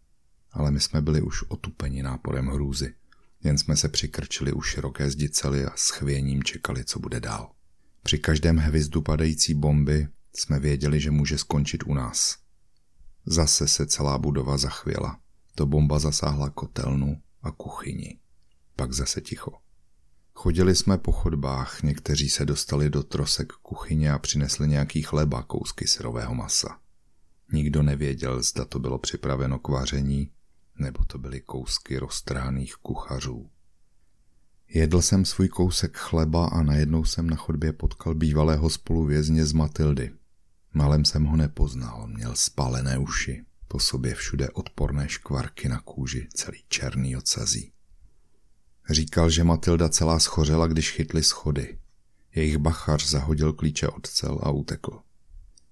Ale 0.52 0.70
my 0.70 0.80
jsme 0.80 1.02
byli 1.02 1.22
už 1.22 1.42
otupeni 1.42 2.02
náporem 2.02 2.46
hrůzy. 2.46 2.94
Jen 3.44 3.58
jsme 3.58 3.76
se 3.76 3.88
přikrčili 3.88 4.52
u 4.52 4.62
široké 4.62 5.10
zdi 5.10 5.28
cely 5.28 5.64
a 5.64 5.72
s 5.76 5.90
chvěním 5.90 6.42
čekali, 6.42 6.84
co 6.84 6.98
bude 6.98 7.20
dál. 7.20 7.50
Při 8.02 8.18
každém 8.18 8.56
hvizdu 8.56 9.02
padající 9.02 9.54
bomby 9.54 10.08
jsme 10.36 10.60
věděli, 10.60 11.00
že 11.00 11.10
může 11.10 11.38
skončit 11.38 11.84
u 11.86 11.94
nás. 11.94 12.36
Zase 13.26 13.68
se 13.68 13.86
celá 13.86 14.18
budova 14.18 14.58
zachvěla. 14.58 15.18
To 15.54 15.66
bomba 15.66 15.98
zasáhla 15.98 16.50
kotelnu 16.50 17.22
a 17.42 17.50
kuchyni. 17.50 18.18
Pak 18.76 18.92
zase 18.92 19.20
ticho. 19.20 19.52
Chodili 20.34 20.74
jsme 20.76 20.98
po 20.98 21.12
chodbách, 21.12 21.82
někteří 21.82 22.28
se 22.28 22.44
dostali 22.44 22.90
do 22.90 23.02
trosek 23.02 23.52
kuchyně 23.52 24.12
a 24.12 24.18
přinesli 24.18 24.68
nějaký 24.68 25.02
chleba, 25.02 25.42
kousky 25.42 25.86
syrového 25.86 26.34
masa. 26.34 26.78
Nikdo 27.52 27.82
nevěděl, 27.82 28.42
zda 28.42 28.64
to 28.64 28.78
bylo 28.78 28.98
připraveno 28.98 29.58
k 29.58 29.68
vaření, 29.68 30.30
nebo 30.78 31.04
to 31.04 31.18
byly 31.18 31.40
kousky 31.40 31.98
roztrhaných 31.98 32.74
kuchařů. 32.74 33.50
Jedl 34.68 35.02
jsem 35.02 35.24
svůj 35.24 35.48
kousek 35.48 35.96
chleba 35.96 36.46
a 36.46 36.62
najednou 36.62 37.04
jsem 37.04 37.30
na 37.30 37.36
chodbě 37.36 37.72
potkal 37.72 38.14
bývalého 38.14 38.70
spoluvězně 38.70 39.46
z 39.46 39.52
Matildy. 39.52 40.10
Malem 40.72 41.04
jsem 41.04 41.24
ho 41.24 41.36
nepoznal, 41.36 42.06
měl 42.06 42.36
spálené 42.36 42.98
uši, 42.98 43.44
po 43.68 43.80
sobě 43.80 44.14
všude 44.14 44.50
odporné 44.50 45.08
škvarky 45.08 45.68
na 45.68 45.80
kůži, 45.80 46.28
celý 46.34 46.58
černý 46.68 47.16
ocazí. 47.16 47.72
Říkal, 48.90 49.30
že 49.30 49.44
Matilda 49.44 49.88
celá 49.88 50.18
schořela, 50.18 50.66
když 50.66 50.90
chytli 50.90 51.22
schody. 51.22 51.78
Jejich 52.34 52.58
bachař 52.58 53.08
zahodil 53.08 53.52
klíče 53.52 53.88
od 53.88 54.06
cel 54.06 54.38
a 54.42 54.50
utekl. 54.50 55.00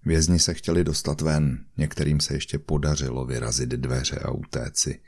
Vězni 0.04 0.38
se 0.38 0.54
chtěli 0.54 0.84
dostat 0.84 1.20
ven, 1.20 1.64
některým 1.76 2.20
se 2.20 2.34
ještě 2.34 2.58
podařilo 2.58 3.26
vyrazit 3.26 3.68
dveře 3.68 4.18
a 4.18 4.30
utéci. 4.30 5.00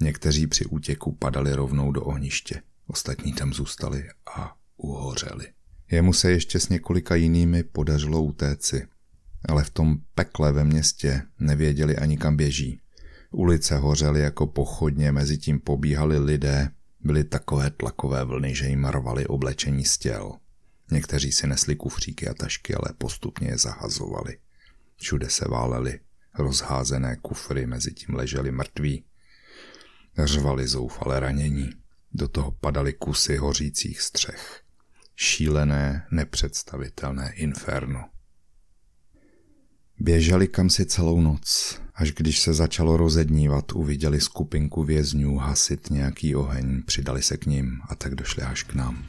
Někteří 0.00 0.46
při 0.46 0.64
útěku 0.64 1.12
padali 1.12 1.52
rovnou 1.52 1.92
do 1.92 2.02
ohniště, 2.04 2.62
ostatní 2.86 3.32
tam 3.32 3.52
zůstali 3.52 4.08
a 4.36 4.56
uhořeli. 4.76 5.52
Jemu 5.90 6.12
se 6.12 6.30
ještě 6.30 6.60
s 6.60 6.68
několika 6.68 7.14
jinými 7.14 7.62
podařilo 7.62 8.22
utéci, 8.22 8.86
ale 9.48 9.64
v 9.64 9.70
tom 9.70 9.96
pekle 10.14 10.52
ve 10.52 10.64
městě 10.64 11.22
nevěděli 11.38 11.96
ani 11.96 12.18
kam 12.18 12.36
běží. 12.36 12.80
Ulice 13.30 13.76
hořely 13.76 14.20
jako 14.20 14.46
pochodně, 14.46 15.12
mezi 15.12 15.38
tím 15.38 15.60
pobíhali 15.60 16.18
lidé, 16.18 16.70
byly 17.00 17.24
takové 17.24 17.70
tlakové 17.70 18.24
vlny, 18.24 18.54
že 18.54 18.66
jim 18.66 18.84
rvali 18.84 19.26
oblečení 19.26 19.84
z 19.84 19.98
těl. 19.98 20.32
Někteří 20.90 21.32
si 21.32 21.46
nesli 21.46 21.76
kufříky 21.76 22.28
a 22.28 22.34
tašky, 22.34 22.74
ale 22.74 22.94
postupně 22.98 23.48
je 23.48 23.58
zahazovali. 23.58 24.38
Všude 24.96 25.30
se 25.30 25.44
váleli, 25.48 26.00
rozházené 26.38 27.16
kufry, 27.16 27.66
mezi 27.66 27.92
tím 27.92 28.14
leželi 28.14 28.50
mrtví. 28.52 29.04
Řvali 30.24 30.68
zoufale 30.68 31.20
ranění, 31.20 31.70
do 32.12 32.28
toho 32.28 32.50
padaly 32.50 32.92
kusy 32.92 33.36
hořících 33.36 34.00
střech. 34.00 34.62
Šílené, 35.16 36.06
nepředstavitelné 36.10 37.32
inferno. 37.32 38.04
Běželi 40.02 40.48
kam 40.48 40.70
si 40.70 40.86
celou 40.86 41.20
noc, 41.20 41.80
až 41.94 42.12
když 42.12 42.40
se 42.40 42.54
začalo 42.54 42.96
rozednívat, 42.96 43.72
uviděli 43.72 44.20
skupinku 44.20 44.84
vězňů 44.84 45.36
hasit 45.36 45.90
nějaký 45.90 46.34
oheň, 46.36 46.82
přidali 46.86 47.22
se 47.22 47.36
k 47.36 47.46
ním 47.46 47.80
a 47.88 47.94
tak 47.94 48.14
došli 48.14 48.42
až 48.42 48.62
k 48.62 48.74
nám. 48.74 49.04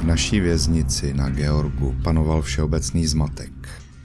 V 0.00 0.04
naší 0.04 0.40
věznici 0.40 1.14
na 1.14 1.30
Georgu 1.30 1.96
panoval 2.04 2.42
všeobecný 2.42 3.06
zmatek. 3.06 3.52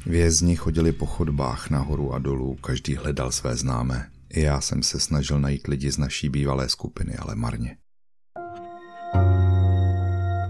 Vězni 0.06 0.56
chodili 0.56 0.92
po 0.92 1.06
chodbách 1.06 1.70
nahoru 1.70 2.14
a 2.14 2.20
dolů, 2.20 2.56
každý 2.56 2.96
hledal 2.96 3.32
své 3.32 3.56
známé. 3.56 4.10
I 4.30 4.42
já 4.42 4.62
jsem 4.62 4.84
se 4.84 5.00
snažil 5.00 5.40
najít 5.40 5.68
lidi 5.68 5.92
z 5.92 5.98
naší 5.98 6.30
bývalé 6.30 6.70
skupiny, 6.70 7.16
ale 7.16 7.36
marně. 7.36 7.78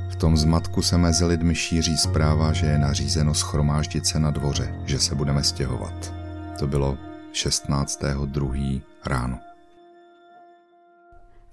V 0.10 0.16
tom 0.16 0.38
zmatku 0.38 0.82
se 0.82 0.98
mezi 0.98 1.26
lidmi 1.26 1.56
šíří 1.56 1.98
zpráva, 1.98 2.54
že 2.54 2.66
je 2.66 2.78
nařízeno 2.78 3.34
schromáždit 3.34 4.06
se 4.06 4.20
na 4.20 4.32
dvoře, 4.32 4.76
že 4.86 5.00
se 5.00 5.16
budeme 5.16 5.44
stěhovat. 5.44 6.14
To 6.60 6.68
bylo 6.68 6.98
16.2. 7.32 8.82
ráno. 9.06 9.40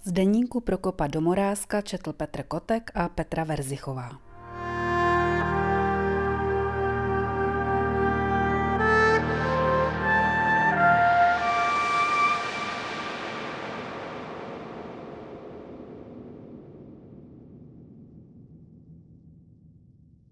Z 0.04 0.12
deníku 0.12 0.60
Prokopa 0.60 1.06
Domorázka 1.06 1.80
četl 1.80 2.12
Petr 2.12 2.42
Kotek 2.42 2.90
a 2.94 3.08
Petra 3.08 3.44
Verzichová. 3.44 4.23